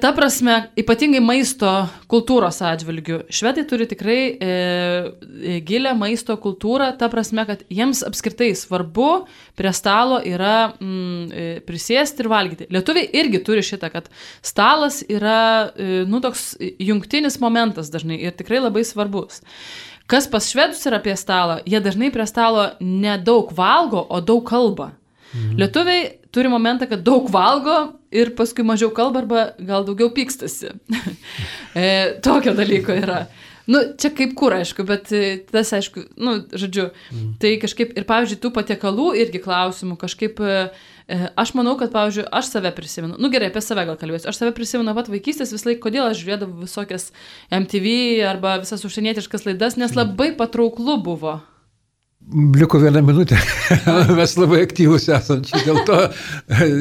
[0.00, 1.68] ta prasme, ypatingai maisto
[2.10, 3.18] kultūros atžvilgių.
[3.30, 9.10] Švedai turi tikrai e, e, gilę maisto kultūrą, ta prasme, kad jiems apskritai svarbu
[9.58, 12.68] prie stalo yra mm, e, prisėsti ir valgyti.
[12.74, 14.08] Lietuviai irgi turi šitą, kad
[14.42, 19.44] stalas yra, e, nu, toks jungtinis momentas dažnai ir tikrai labai svarbus.
[20.08, 24.94] Kas pas švedus yra prie stalo, jie dažnai prie stalo nedaug valgo, o daug kalba.
[25.36, 25.54] Mhm.
[25.60, 26.02] Lietuviai
[26.32, 30.72] turi momentą, kad daug valgo ir paskui mažiau kalba arba gal daugiau pykstasi.
[31.78, 31.88] e,
[32.24, 33.26] tokio dalyko yra.
[33.68, 37.34] Nu, čia kaip kur, aišku, bet e, tas, aišku, nu, žodžiu, mm.
[37.42, 40.62] tai kažkaip ir, pavyzdžiui, tų patiekalų irgi klausimų, kažkaip, e,
[41.04, 44.40] e, aš manau, kad, pavyzdžiui, aš save prisimenu, nu gerai, apie save gal kalbėsiu, aš
[44.40, 47.10] save prisimenu pat vaikystės vis laik, kodėl aš žiūrėdavau visokias
[47.52, 47.92] MTV
[48.30, 50.00] arba visas užsienietiškas laidas, nes mm.
[50.00, 51.36] labai patrauklu buvo.
[52.34, 53.36] Liko vieną minutę.
[54.16, 55.96] Mes labai aktyvus esam čia, dėl to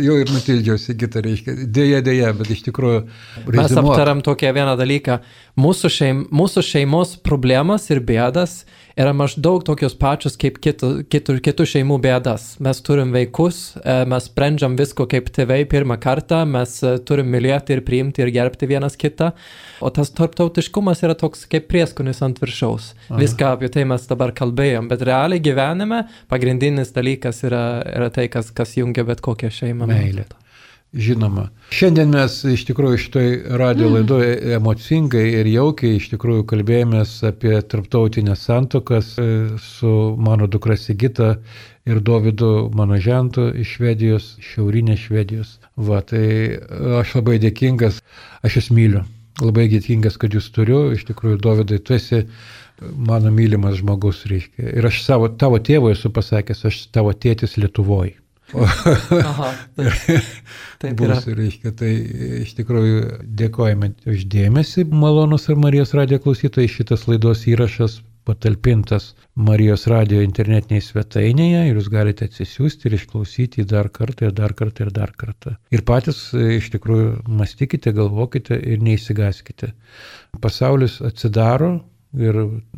[0.03, 1.55] jau ir nutildžiausi kitą, reiškia.
[1.71, 3.05] Dėja, dėja, bet iš tikrųjų.
[3.45, 3.59] Rezimuot.
[3.61, 5.21] Mes aptaram tokią vieną dalyką.
[5.63, 8.65] Mūsų, šeim, mūsų šeimos problemas ir bėdas
[8.97, 12.47] yra maždaug tokios pačios kaip kitų, kitų, kitų šeimų bėdas.
[12.63, 17.77] Mes turim vaikus, e, mes sprendžiam visko kaip tėvai pirmą kartą, mes e, turim mylėti
[17.77, 19.31] ir priimti ir gerbti vienas kitą,
[19.81, 22.93] o tas tarptautiškumas yra toks kaip prieskonis ant viršaus.
[23.07, 23.21] Aha.
[23.21, 28.49] Viską apie tai mes dabar kalbėjom, bet realiai gyvenime pagrindinis dalykas yra, yra tai, kas,
[28.55, 29.89] kas jungia bet kokią šeimą.
[29.93, 30.27] Meilė
[30.93, 31.47] žinoma.
[31.75, 33.95] Šiandien mes iš tikrųjų šitoj radio mm.
[33.97, 39.27] laidoje emocingai ir jaukiai iš tikrųjų kalbėjomės apie tarptautinės santokas e,
[39.61, 41.35] su mano dukra Sigita
[41.87, 45.57] ir Dovydu mano žentu iš Švedijos, šiaurinės Švedijos.
[45.75, 46.57] Va, tai
[47.01, 48.01] aš labai dėkingas,
[48.43, 49.03] aš jas myliu.
[49.37, 52.23] Labai dėkingas, kad jūs turiu, iš tikrųjų, Dovydai, tu esi
[52.81, 54.71] mano mylimas žmogus, reiškia.
[54.79, 58.15] Ir aš savo, tavo tėvui esu pasakęs, aš tavo tėtis Lietuvoje.
[58.55, 60.27] Aha, taip.
[60.79, 61.91] taip bus, reiškia, tai
[62.43, 70.23] iš tikrųjų dėkojame uždėmesi, malonus ir Marijos radijo klausytojai, šitas laidos įrašas patalpintas Marijos radijo
[70.25, 75.13] internetinėje svetainėje ir jūs galite atsisiųsti ir išklausyti dar kartą ir dar kartą ir dar
[75.19, 75.55] kartą.
[75.71, 79.71] Ir patys iš tikrųjų mąstykite, galvokite ir neįsigaskite.
[80.43, 81.77] Pasaulis atsidaro,
[82.15, 82.37] ir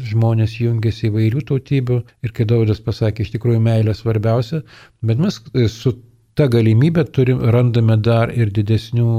[0.10, 4.64] žmonės jungiasi įvairių tautybių ir kai Daudas pasakė, iš tikrųjų meilė svarbiausia,
[5.06, 5.94] bet mes e, su
[6.40, 9.10] ta galimybė turim, randame dar ir didesnių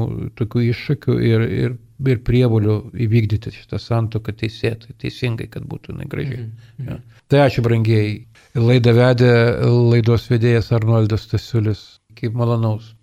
[0.40, 1.74] tokių iššūkių ir, ir,
[2.08, 6.46] ir prievolių įvykdyti šitą santoką teisėtai, teisingai, kad būtų negražiai.
[6.46, 6.88] Mm -hmm.
[6.88, 7.20] ja.
[7.28, 8.24] Tai ačiū brangiai.
[8.56, 9.32] Laidą vedė
[9.92, 12.00] laidos vedėjas Arnoldas Tasiulis.
[12.18, 12.94] Kaip malonaus.